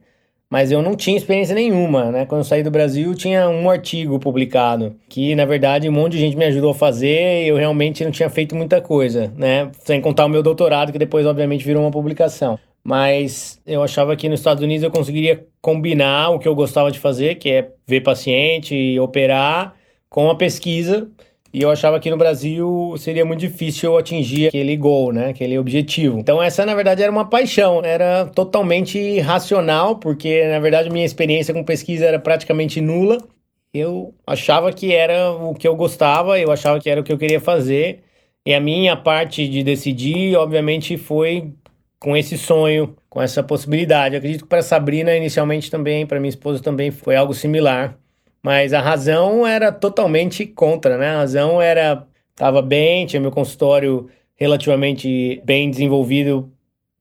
mas 0.50 0.74
eu 0.74 0.82
não 0.82 0.94
tinha 0.96 1.16
experiência 1.16 1.56
nenhuma, 1.56 2.12
né? 2.12 2.26
Quando 2.26 2.42
eu 2.42 2.46
saí 2.46 2.64
do 2.64 2.72
Brasil, 2.72 3.16
tinha 3.16 3.48
um 3.50 3.70
artigo 3.70 4.20
publicado, 4.20 4.98
que 5.08 5.34
na 5.34 5.46
verdade 5.46 5.88
um 5.88 5.94
monte 5.94 6.14
de 6.14 6.20
gente 6.20 6.36
me 6.36 6.46
ajudou 6.46 6.72
a 6.72 6.76
fazer 6.76 7.46
e 7.46 7.48
eu 7.48 7.56
realmente 7.56 8.04
não 8.04 8.12
tinha 8.12 8.30
feito 8.30 8.56
muita 8.58 8.82
coisa, 8.82 9.32
né? 9.38 9.72
Sem 9.80 10.02
contar 10.02 10.26
o 10.26 10.30
meu 10.30 10.44
doutorado, 10.44 10.92
que 10.92 11.00
depois 11.00 11.26
obviamente 11.26 11.66
virou 11.66 11.84
uma 11.84 11.92
publicação 11.92 12.60
mas 12.84 13.62
eu 13.66 13.82
achava 13.84 14.16
que 14.16 14.28
nos 14.28 14.40
Estados 14.40 14.64
Unidos 14.64 14.84
eu 14.84 14.92
conseguiria 14.92 15.48
combinar 15.62 16.30
o 16.32 16.40
que 16.40 16.48
eu 16.48 16.56
gostava 16.56 16.92
de 16.92 17.00
fazer, 17.00 17.36
que 17.36 17.50
é 17.50 17.72
ver 17.88 18.02
paciente 18.02 18.76
e 18.76 19.00
operar, 19.00 19.76
com 20.10 20.30
a 20.30 20.36
pesquisa. 20.36 21.10
E 21.54 21.62
eu 21.62 21.70
achava 21.70 22.00
que 22.00 22.10
no 22.10 22.18
Brasil 22.18 22.96
seria 22.98 23.24
muito 23.24 23.40
difícil 23.40 23.92
eu 23.92 23.98
atingir 23.98 24.48
aquele 24.48 24.76
goal, 24.76 25.12
né? 25.14 25.30
Aquele 25.30 25.58
objetivo. 25.60 26.18
Então 26.20 26.42
essa 26.42 26.66
na 26.66 26.74
verdade 26.76 27.04
era 27.04 27.12
uma 27.12 27.30
paixão, 27.30 27.82
era 27.84 28.26
totalmente 28.26 29.20
racional, 29.20 29.98
porque 29.98 30.48
na 30.48 30.60
verdade 30.60 30.90
minha 30.90 31.06
experiência 31.06 31.54
com 31.54 31.64
pesquisa 31.64 32.06
era 32.06 32.20
praticamente 32.20 32.82
nula. 32.82 33.20
Eu 33.74 34.14
achava 34.28 34.72
que 34.74 34.94
era 34.94 35.32
o 35.32 35.54
que 35.56 35.68
eu 35.68 35.76
gostava, 35.76 36.40
eu 36.40 36.52
achava 36.52 36.80
que 36.80 36.90
era 36.90 37.02
o 37.02 37.04
que 37.04 37.12
eu 37.14 37.18
queria 37.18 37.40
fazer. 37.40 38.04
E 38.46 38.54
a 38.54 38.60
minha 38.60 38.96
parte 38.96 39.48
de 39.48 39.64
decidir, 39.64 40.36
obviamente, 40.36 40.98
foi 40.98 41.54
com 42.04 42.18
esse 42.18 42.38
sonho, 42.38 42.98
com 43.10 43.22
essa 43.22 43.42
possibilidade. 43.42 44.14
Eu 44.14 44.20
acredito 44.20 44.44
que 44.44 44.50
para 44.50 44.62
Sabrina, 44.62 45.16
inicialmente 45.16 45.72
também, 45.72 46.06
para 46.06 46.20
minha 46.20 46.30
esposa 46.30 46.62
também 46.62 46.92
foi 46.92 47.16
algo 47.16 47.34
similar. 47.34 47.98
Mas 48.44 48.74
a 48.74 48.82
razão 48.82 49.48
era 49.48 49.72
totalmente 49.72 50.46
contra, 50.46 50.98
né? 50.98 51.12
A 51.12 51.18
razão 51.20 51.62
era 51.62 52.06
estava 52.32 52.62
bem, 52.62 53.06
tinha 53.06 53.22
meu 53.22 53.32
consultório 53.32 54.10
relativamente 54.36 55.42
bem 55.46 55.72
desenvolvido 55.72 56.52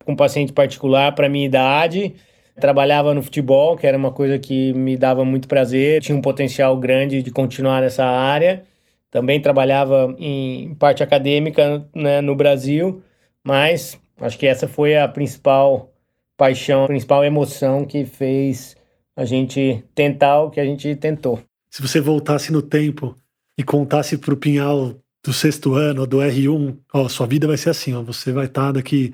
com 0.05 0.15
paciente 0.15 0.53
particular 0.53 1.12
para 1.17 1.29
minha 1.29 1.47
idade. 1.47 2.15
Trabalhava 2.61 3.12
no 3.12 3.25
futebol, 3.25 3.77
que 3.77 3.88
era 3.88 3.99
uma 3.99 4.12
coisa 4.12 4.38
que 4.38 4.73
me 4.73 4.97
dava 4.97 5.25
muito 5.25 5.49
prazer, 5.49 6.01
tinha 6.01 6.17
um 6.17 6.23
potencial 6.23 6.77
grande 6.77 7.23
de 7.25 7.31
continuar 7.33 7.81
nessa 7.83 8.05
área. 8.05 8.62
Também 9.11 9.41
trabalhava 9.41 10.15
em 10.17 10.77
parte 10.77 11.03
acadêmica 11.03 11.85
né, 11.93 12.21
no 12.21 12.37
Brasil, 12.37 13.03
mas 13.43 14.01
Acho 14.22 14.38
que 14.38 14.46
essa 14.46 14.68
foi 14.68 14.96
a 14.96 15.08
principal 15.08 15.92
paixão, 16.37 16.85
a 16.85 16.87
principal 16.87 17.24
emoção 17.24 17.85
que 17.85 18.04
fez 18.04 18.76
a 19.16 19.24
gente 19.24 19.85
tentar 19.94 20.42
o 20.42 20.50
que 20.50 20.61
a 20.61 20.64
gente 20.64 20.94
tentou. 20.96 21.42
Se 21.70 21.82
você 21.82 22.00
voltasse 22.00 22.52
no 22.52 22.62
tempo 22.62 23.16
e 23.58 23.62
contasse 23.62 24.16
para 24.16 24.32
o 24.32 24.37
Pinhal 24.37 24.94
do 25.24 25.32
sexto 25.32 25.74
ano, 25.74 26.06
do 26.06 26.18
R1, 26.18 26.78
ó, 26.92 27.08
sua 27.08 27.26
vida 27.26 27.46
vai 27.46 27.56
ser 27.56 27.70
assim, 27.70 27.94
ó, 27.94 28.02
você 28.02 28.32
vai 28.32 28.46
estar 28.46 28.66
tá 28.66 28.72
daqui 28.72 29.12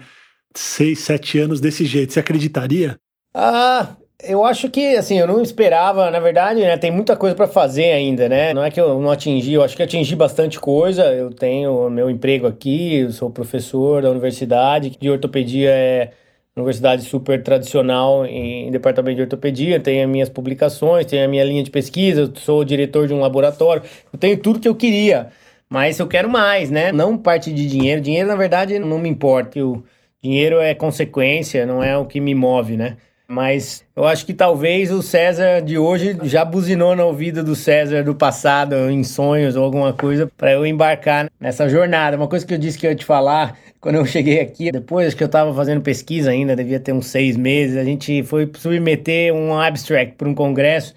seis, 0.55 1.01
sete 1.01 1.39
anos 1.39 1.61
desse 1.61 1.85
jeito, 1.85 2.13
você 2.13 2.21
acreditaria? 2.21 2.99
Ah, 3.35 3.97
eu 4.23 4.45
acho 4.45 4.69
que, 4.69 4.97
assim, 4.97 5.19
eu 5.19 5.27
não 5.29 5.41
esperava, 5.41 6.11
na 6.11 6.19
verdade, 6.19 6.61
né, 6.61 6.77
tem 6.77 6.91
muita 6.91 7.17
coisa 7.17 7.37
para 7.37 7.47
fazer 7.47 7.93
ainda, 7.93 8.29
né? 8.29 8.53
Não 8.53 8.65
é 8.65 8.71
que 8.71 8.81
eu 8.81 9.01
não 9.01 9.11
atingi, 9.11 9.53
eu 9.53 9.63
acho 9.63 9.77
que 9.77 9.83
atingi 9.83 10.17
bastante 10.17 10.59
coisa. 10.59 11.05
Eu 11.15 11.31
tenho 11.33 11.89
meu 11.89 12.11
emprego 12.11 12.47
aqui, 12.47 12.97
eu 12.97 13.13
sou 13.13 13.31
professor 13.31 14.03
da 14.03 14.11
universidade 14.11 14.97
de 15.01 15.09
ortopedia, 15.09 15.71
é 15.71 16.11
universidade 16.57 17.03
super 17.03 17.41
tradicional 17.43 18.27
em 18.27 18.71
departamento 18.73 19.17
de 19.17 19.23
ortopedia, 19.23 19.79
tenho 19.79 20.05
as 20.05 20.11
minhas 20.11 20.29
publicações, 20.29 21.07
tenho 21.07 21.25
a 21.25 21.29
minha 21.29 21.45
linha 21.45 21.63
de 21.63 21.71
pesquisa, 21.71 22.33
sou 22.35 22.65
diretor 22.65 23.07
de 23.07 23.15
um 23.15 23.21
laboratório, 23.21 23.83
eu 24.13 24.19
tenho 24.19 24.37
tudo 24.39 24.59
que 24.59 24.69
eu 24.69 24.75
queria, 24.75 25.29
mas 25.71 26.01
eu 26.01 26.09
quero 26.09 26.29
mais, 26.29 26.71
né? 26.71 26.91
Não 26.91 27.17
parte 27.17 27.53
de 27.53 27.69
dinheiro, 27.69 28.01
dinheiro 28.01 28.29
na 28.29 28.35
verdade 28.35 28.77
não 28.81 28.99
me 28.99 29.09
importa, 29.09 29.65
o 29.65 29.85
dinheiro 30.23 30.59
é 30.59 30.75
consequência, 30.75 31.65
não 31.65 31.83
é 31.83 31.97
o 31.97 32.05
que 32.07 32.21
me 32.21 32.35
move, 32.35 32.77
né? 32.77 32.97
Mas 33.31 33.85
eu 33.95 34.07
acho 34.07 34.25
que 34.25 34.33
talvez 34.33 34.91
o 34.91 35.03
César 35.03 35.61
de 35.61 35.77
hoje 35.77 36.17
já 36.23 36.47
buzinou 36.47 36.97
na 36.97 37.05
ouvida 37.05 37.45
do 37.45 37.55
César 37.55 38.03
do 38.03 38.15
passado, 38.15 38.75
em 38.91 39.05
sonhos 39.05 39.55
ou 39.55 39.65
alguma 39.65 39.93
coisa, 39.93 40.27
para 40.35 40.53
eu 40.53 40.65
embarcar 40.65 41.31
nessa 41.39 41.69
jornada. 41.69 42.17
Uma 42.17 42.27
coisa 42.27 42.47
que 42.47 42.55
eu 42.55 42.59
disse 42.59 42.79
que 42.79 42.87
eu 42.87 42.91
ia 42.91 42.97
te 42.97 43.05
falar 43.05 43.55
quando 43.81 43.97
eu 43.97 44.07
cheguei 44.07 44.41
aqui, 44.41 44.73
depois 44.73 45.13
que 45.13 45.23
eu 45.23 45.27
estava 45.27 45.53
fazendo 45.55 45.83
pesquisa 45.83 46.31
ainda, 46.31 46.57
devia 46.57 46.81
ter 46.81 46.93
uns 46.93 47.07
seis 47.07 47.37
meses, 47.37 47.77
a 47.77 47.85
gente 47.85 48.23
foi 48.23 48.51
submeter 48.57 49.35
um 49.35 49.59
abstract 49.59 50.17
para 50.17 50.29
um 50.29 50.35
congresso. 50.35 50.95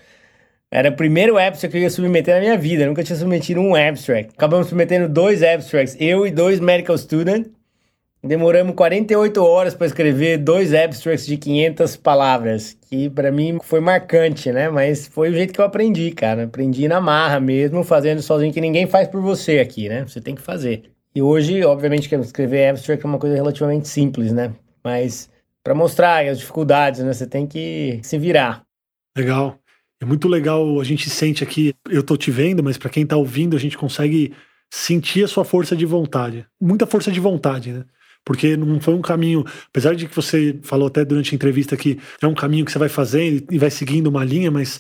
Era 0.71 0.89
o 0.89 0.95
primeiro 0.95 1.37
abstract 1.37 1.69
que 1.69 1.77
eu 1.77 1.81
ia 1.81 1.89
submeter 1.89 2.35
na 2.35 2.39
minha 2.39 2.57
vida, 2.57 2.83
eu 2.83 2.87
nunca 2.87 3.03
tinha 3.03 3.17
submetido 3.17 3.59
um 3.59 3.75
abstract. 3.75 4.31
Acabamos 4.33 4.67
submetendo 4.67 5.09
dois 5.09 5.43
abstracts, 5.43 5.97
eu 5.99 6.25
e 6.25 6.31
dois 6.31 6.61
medical 6.61 6.97
students. 6.97 7.49
Demoramos 8.23 8.75
48 8.75 9.43
horas 9.43 9.73
para 9.73 9.87
escrever 9.87 10.37
dois 10.37 10.75
abstracts 10.75 11.25
de 11.25 11.37
500 11.37 11.95
palavras, 11.97 12.77
que 12.87 13.09
para 13.09 13.31
mim 13.31 13.57
foi 13.63 13.79
marcante, 13.79 14.51
né? 14.51 14.69
Mas 14.69 15.07
foi 15.07 15.31
o 15.31 15.33
jeito 15.33 15.51
que 15.51 15.59
eu 15.59 15.65
aprendi, 15.65 16.11
cara. 16.11 16.43
Aprendi 16.43 16.87
na 16.87 17.01
marra 17.01 17.39
mesmo, 17.39 17.83
fazendo 17.83 18.21
sozinho, 18.21 18.53
que 18.53 18.61
ninguém 18.61 18.85
faz 18.85 19.07
por 19.07 19.21
você 19.21 19.57
aqui, 19.57 19.89
né? 19.89 20.05
Você 20.05 20.21
tem 20.21 20.35
que 20.35 20.41
fazer. 20.41 20.83
E 21.15 21.21
hoje, 21.21 21.63
obviamente, 21.63 22.07
que 22.07 22.15
escrever 22.15 22.69
abstract 22.69 23.03
é 23.03 23.09
uma 23.09 23.17
coisa 23.17 23.35
relativamente 23.35 23.87
simples, 23.87 24.31
né? 24.31 24.53
Mas 24.83 25.27
para 25.63 25.73
mostrar 25.73 26.23
as 26.27 26.37
dificuldades, 26.37 27.01
né? 27.01 27.11
Você 27.11 27.25
tem 27.25 27.47
que 27.47 27.99
se 28.03 28.19
virar. 28.19 28.61
Legal. 29.17 29.57
É 29.99 30.05
muito 30.05 30.27
legal, 30.27 30.79
a 30.79 30.83
gente 30.83 31.09
sente 31.09 31.43
aqui, 31.43 31.73
eu 31.89 32.03
tô 32.03 32.15
te 32.15 32.29
vendo, 32.29 32.63
mas 32.63 32.77
para 32.77 32.89
quem 32.89 33.05
tá 33.05 33.15
ouvindo, 33.15 33.55
a 33.55 33.59
gente 33.59 33.77
consegue 33.77 34.33
sentir 34.71 35.23
a 35.23 35.27
sua 35.27 35.43
força 35.43 35.75
de 35.75 35.85
vontade. 35.85 36.45
Muita 36.59 36.85
força 36.87 37.11
de 37.11 37.19
vontade, 37.19 37.71
né? 37.71 37.83
Porque 38.25 38.55
não 38.55 38.79
foi 38.79 38.93
um 38.93 39.01
caminho, 39.01 39.43
apesar 39.69 39.95
de 39.95 40.07
que 40.07 40.15
você 40.15 40.59
falou 40.63 40.87
até 40.87 41.03
durante 41.03 41.33
a 41.33 41.35
entrevista 41.35 41.75
que 41.75 41.99
é 42.21 42.27
um 42.27 42.33
caminho 42.33 42.65
que 42.65 42.71
você 42.71 42.79
vai 42.79 42.89
fazendo 42.89 43.45
e 43.51 43.57
vai 43.57 43.69
seguindo 43.69 44.07
uma 44.07 44.23
linha, 44.23 44.51
mas 44.51 44.79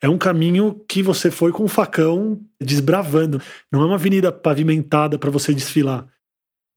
é 0.00 0.08
um 0.08 0.18
caminho 0.18 0.80
que 0.88 1.02
você 1.02 1.30
foi 1.30 1.52
com 1.52 1.62
o 1.62 1.68
facão 1.68 2.40
desbravando. 2.60 3.40
Não 3.70 3.82
é 3.82 3.86
uma 3.86 3.94
avenida 3.94 4.32
pavimentada 4.32 5.16
para 5.16 5.30
você 5.30 5.54
desfilar. 5.54 6.06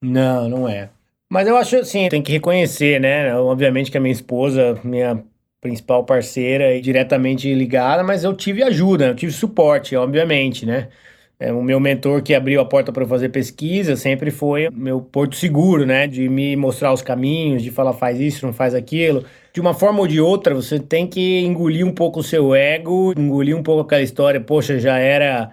Não, 0.02 0.48
não 0.48 0.70
é. 0.70 0.90
Mas 1.28 1.48
eu 1.48 1.58
acho 1.58 1.76
assim, 1.78 2.08
tem 2.08 2.22
que 2.22 2.32
reconhecer, 2.32 3.02
né? 3.02 3.36
Obviamente 3.36 3.90
que 3.90 3.98
a 3.98 4.02
minha 4.02 4.12
esposa, 4.12 4.80
minha 4.84 5.24
principal 5.60 6.04
parceira, 6.04 6.78
é 6.78 6.80
diretamente 6.80 7.52
ligada, 7.52 8.04
mas 8.04 8.24
eu 8.24 8.36
tive 8.36 8.62
ajuda, 8.62 9.08
eu 9.08 9.16
tive 9.16 9.32
suporte, 9.32 9.96
obviamente, 9.96 10.64
né? 10.64 10.90
É, 11.38 11.52
o 11.52 11.62
meu 11.62 11.80
mentor 11.82 12.22
que 12.22 12.34
abriu 12.34 12.62
a 12.62 12.66
porta 12.66 12.94
para 12.94 13.04
eu 13.04 13.08
fazer 13.08 13.28
pesquisa 13.30 13.98
sempre 13.98 14.32
foi 14.32 14.70
meu 14.72 15.02
porto 15.02 15.36
seguro, 15.36 15.86
né? 15.86 16.08
De 16.08 16.30
me 16.30 16.56
mostrar 16.56 16.94
os 16.94 17.02
caminhos, 17.02 17.62
de 17.62 17.72
falar 17.72 17.94
faz 17.94 18.20
isso, 18.20 18.46
não 18.46 18.54
faz 18.54 18.74
aquilo. 18.74 19.26
De 19.54 19.60
uma 19.60 19.74
forma 19.74 20.00
ou 20.00 20.08
de 20.08 20.22
outra, 20.22 20.56
você 20.56 20.80
tem 20.80 21.06
que 21.08 21.40
engolir 21.42 21.86
um 21.86 21.94
pouco 21.94 22.22
o 22.22 22.24
seu 22.24 22.56
ego, 22.56 23.14
engolir 23.18 23.56
um 23.56 23.64
pouco 23.64 23.82
aquela 23.82 24.02
história, 24.02 24.40
poxa, 24.40 24.80
já 24.80 24.98
era 24.98 25.52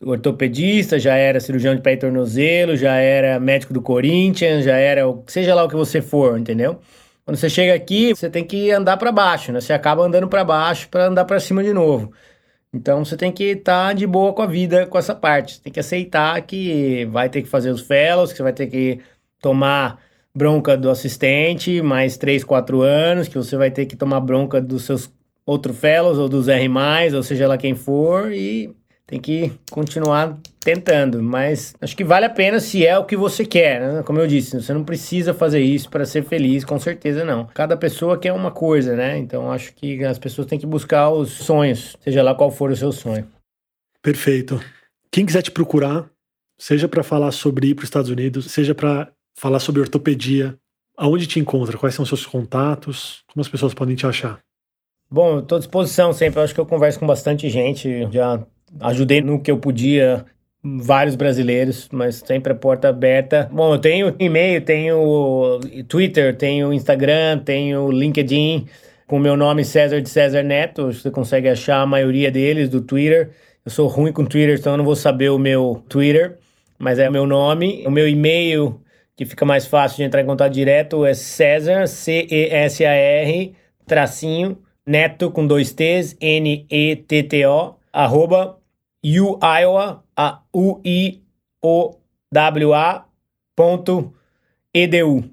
ortopedista, 0.00 0.98
já 0.98 1.16
era 1.16 1.40
cirurgião 1.40 1.74
de 1.74 1.82
pé 1.82 1.94
e 1.94 1.96
tornozelo, 1.96 2.76
já 2.76 2.94
era 2.96 3.40
médico 3.40 3.72
do 3.74 3.82
Corinthians, 3.82 4.64
já 4.64 4.76
era 4.76 5.02
seja 5.26 5.54
lá 5.54 5.64
o 5.64 5.68
que 5.68 5.74
você 5.76 6.00
for, 6.00 6.38
entendeu? 6.38 6.80
Quando 7.24 7.36
você 7.36 7.50
chega 7.50 7.74
aqui, 7.74 8.14
você 8.14 8.30
tem 8.30 8.44
que 8.44 8.70
andar 8.70 8.96
para 8.96 9.12
baixo, 9.12 9.52
né? 9.52 9.60
Você 9.60 9.72
acaba 9.72 10.02
andando 10.04 10.28
para 10.28 10.44
baixo 10.44 10.88
para 10.88 11.06
andar 11.06 11.24
para 11.24 11.40
cima 11.40 11.62
de 11.62 11.72
novo. 11.72 12.12
Então 12.72 13.04
você 13.04 13.16
tem 13.16 13.32
que 13.32 13.44
estar 13.44 13.88
tá 13.88 13.92
de 13.92 14.06
boa 14.06 14.32
com 14.32 14.42
a 14.42 14.46
vida 14.46 14.86
com 14.86 14.98
essa 14.98 15.14
parte. 15.14 15.54
Você 15.54 15.62
tem 15.62 15.72
que 15.72 15.80
aceitar 15.80 16.40
que 16.42 17.06
vai 17.06 17.28
ter 17.28 17.42
que 17.42 17.48
fazer 17.48 17.70
os 17.70 17.80
fellows, 17.82 18.30
que 18.30 18.36
você 18.36 18.42
vai 18.42 18.52
ter 18.52 18.66
que 18.66 19.00
tomar 19.40 20.00
bronca 20.34 20.76
do 20.76 20.90
assistente 20.90 21.82
mais 21.82 22.16
3, 22.16 22.44
4 22.44 22.82
anos, 22.82 23.28
que 23.28 23.36
você 23.36 23.56
vai 23.56 23.70
ter 23.70 23.86
que 23.86 23.96
tomar 23.96 24.20
bronca 24.20 24.60
dos 24.60 24.84
seus 24.84 25.12
outros 25.46 25.78
fellows 25.78 26.18
ou 26.18 26.28
dos 26.28 26.48
R+, 26.48 26.68
ou 27.14 27.22
seja 27.22 27.48
lá 27.48 27.56
quem 27.56 27.74
for, 27.74 28.32
e 28.32 28.70
tem 29.08 29.18
que 29.18 29.50
continuar 29.70 30.38
tentando, 30.60 31.22
mas 31.22 31.74
acho 31.80 31.96
que 31.96 32.04
vale 32.04 32.26
a 32.26 32.30
pena 32.30 32.60
se 32.60 32.86
é 32.86 32.96
o 32.98 33.06
que 33.06 33.16
você 33.16 33.42
quer, 33.42 33.80
né? 33.80 34.02
Como 34.02 34.20
eu 34.20 34.26
disse, 34.26 34.60
você 34.60 34.74
não 34.74 34.84
precisa 34.84 35.32
fazer 35.32 35.60
isso 35.60 35.88
para 35.88 36.04
ser 36.04 36.22
feliz, 36.24 36.62
com 36.62 36.78
certeza 36.78 37.24
não. 37.24 37.46
Cada 37.46 37.74
pessoa 37.74 38.18
quer 38.18 38.34
uma 38.34 38.50
coisa, 38.50 38.94
né? 38.94 39.16
Então 39.16 39.50
acho 39.50 39.74
que 39.74 40.04
as 40.04 40.18
pessoas 40.18 40.46
têm 40.46 40.58
que 40.58 40.66
buscar 40.66 41.08
os 41.08 41.30
sonhos, 41.30 41.96
seja 42.00 42.22
lá 42.22 42.34
qual 42.34 42.50
for 42.50 42.70
o 42.70 42.76
seu 42.76 42.92
sonho. 42.92 43.26
Perfeito. 44.02 44.60
Quem 45.10 45.24
quiser 45.24 45.40
te 45.40 45.50
procurar, 45.50 46.10
seja 46.60 46.86
para 46.86 47.02
falar 47.02 47.32
sobre 47.32 47.68
ir 47.68 47.74
para 47.74 47.84
os 47.84 47.88
Estados 47.88 48.10
Unidos, 48.10 48.50
seja 48.50 48.74
para 48.74 49.10
falar 49.38 49.58
sobre 49.58 49.80
ortopedia, 49.80 50.54
aonde 50.98 51.26
te 51.26 51.40
encontra? 51.40 51.78
Quais 51.78 51.94
são 51.94 52.02
os 52.02 52.10
seus 52.10 52.26
contatos? 52.26 53.22
Como 53.32 53.40
as 53.40 53.48
pessoas 53.48 53.72
podem 53.72 53.96
te 53.96 54.06
achar? 54.06 54.38
Bom, 55.10 55.36
eu 55.36 55.38
estou 55.38 55.56
à 55.56 55.58
disposição 55.60 56.12
sempre. 56.12 56.38
Eu 56.38 56.44
acho 56.44 56.52
que 56.52 56.60
eu 56.60 56.66
converso 56.66 57.00
com 57.00 57.06
bastante 57.06 57.48
gente. 57.48 58.06
Já 58.12 58.44
ajudei 58.80 59.20
no 59.20 59.40
que 59.40 59.50
eu 59.50 59.58
podia 59.58 60.24
vários 60.62 61.14
brasileiros, 61.14 61.88
mas 61.92 62.16
sempre 62.16 62.52
a 62.52 62.56
porta 62.56 62.88
aberta. 62.88 63.48
Bom, 63.52 63.74
eu 63.74 63.78
tenho 63.78 64.14
e-mail, 64.18 64.60
tenho 64.60 65.60
Twitter, 65.86 66.36
tenho 66.36 66.72
Instagram, 66.72 67.38
tenho 67.38 67.90
LinkedIn 67.90 68.66
com 69.06 69.16
o 69.16 69.20
meu 69.20 69.36
nome 69.36 69.64
César 69.64 70.00
de 70.00 70.08
César 70.08 70.42
Neto. 70.42 70.92
Você 70.92 71.10
consegue 71.10 71.48
achar 71.48 71.80
a 71.80 71.86
maioria 71.86 72.30
deles 72.30 72.68
do 72.68 72.80
Twitter. 72.80 73.30
Eu 73.64 73.70
sou 73.70 73.86
ruim 73.86 74.12
com 74.12 74.24
Twitter, 74.24 74.58
então 74.58 74.72
eu 74.72 74.78
não 74.78 74.84
vou 74.84 74.96
saber 74.96 75.30
o 75.30 75.38
meu 75.38 75.82
Twitter, 75.88 76.38
mas 76.78 76.98
é 76.98 77.08
o 77.08 77.12
meu 77.12 77.26
nome. 77.26 77.84
O 77.86 77.90
meu 77.90 78.08
e-mail, 78.08 78.80
que 79.16 79.24
fica 79.24 79.44
mais 79.44 79.66
fácil 79.66 79.98
de 79.98 80.02
entrar 80.04 80.22
em 80.22 80.26
contato 80.26 80.52
direto, 80.52 81.04
é 81.04 81.14
César, 81.14 81.86
C-E-S-A-R, 81.86 83.54
tracinho, 83.86 84.58
neto 84.86 85.30
com 85.30 85.46
dois 85.46 85.72
T's, 85.72 86.16
N-E-T-T-O, 86.20 87.76
arroba 87.92 88.57
uiowa, 89.04 90.04
a 90.16 90.42
u 90.52 90.80
i 90.84 91.22
o 91.62 91.94
w 92.32 92.74
a 92.74 93.04
ponto 93.56 94.12
edu, 94.72 95.24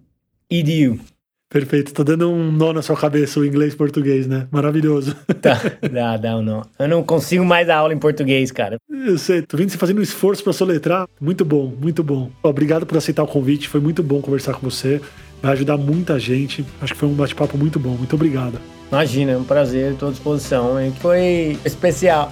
edu. 0.50 1.00
Perfeito, 1.48 1.94
tá 1.94 2.04
dando 2.04 2.30
um 2.30 2.52
nó 2.52 2.74
na 2.74 2.82
sua 2.82 2.98
cabeça 2.98 3.40
o 3.40 3.46
inglês 3.46 3.74
e 3.74 3.78
português, 3.78 4.28
né? 4.28 4.48
Maravilhoso. 4.52 5.16
Tá, 5.42 5.62
dá, 5.92 6.18
dá 6.18 6.38
um 6.38 6.42
nó. 6.42 6.64
Eu 6.80 6.88
não 6.88 7.04
consigo 7.04 7.46
mais 7.46 7.68
dar 7.68 7.78
aula 7.78 7.94
em 7.94 8.00
português, 8.00 8.52
cara. 8.52 8.78
Eu 8.90 9.18
sei, 9.18 9.44
tô 9.44 9.56
vendo 9.56 9.70
você 9.70 9.78
fazendo 9.78 10.00
um 10.00 10.02
esforço 10.02 10.44
para 10.44 10.52
soletrar. 10.54 11.08
Muito 11.22 11.46
bom, 11.46 11.72
muito 11.80 12.04
bom. 12.04 12.32
Obrigado 12.42 12.84
por 12.86 12.98
aceitar 12.98 13.22
o 13.24 13.28
convite, 13.28 13.70
foi 13.70 13.80
muito 13.80 14.02
bom 14.02 14.22
conversar 14.22 14.54
com 14.56 14.68
você. 14.68 15.00
Vai 15.42 15.54
ajudar 15.54 15.78
muita 15.78 16.20
gente. 16.20 16.66
Acho 16.82 16.94
que 16.94 17.00
foi 17.00 17.08
um 17.08 17.14
bate-papo 17.14 17.58
muito 17.58 17.80
bom. 17.80 17.92
Muito 17.92 18.16
obrigado. 18.16 18.60
Imagina, 18.92 19.34
é 19.34 19.38
um 19.38 19.44
prazer, 19.44 19.94
estou 19.94 20.10
à 20.10 20.12
disposição. 20.12 20.80
Hein? 20.82 20.92
Foi 21.00 21.58
especial. 21.64 22.32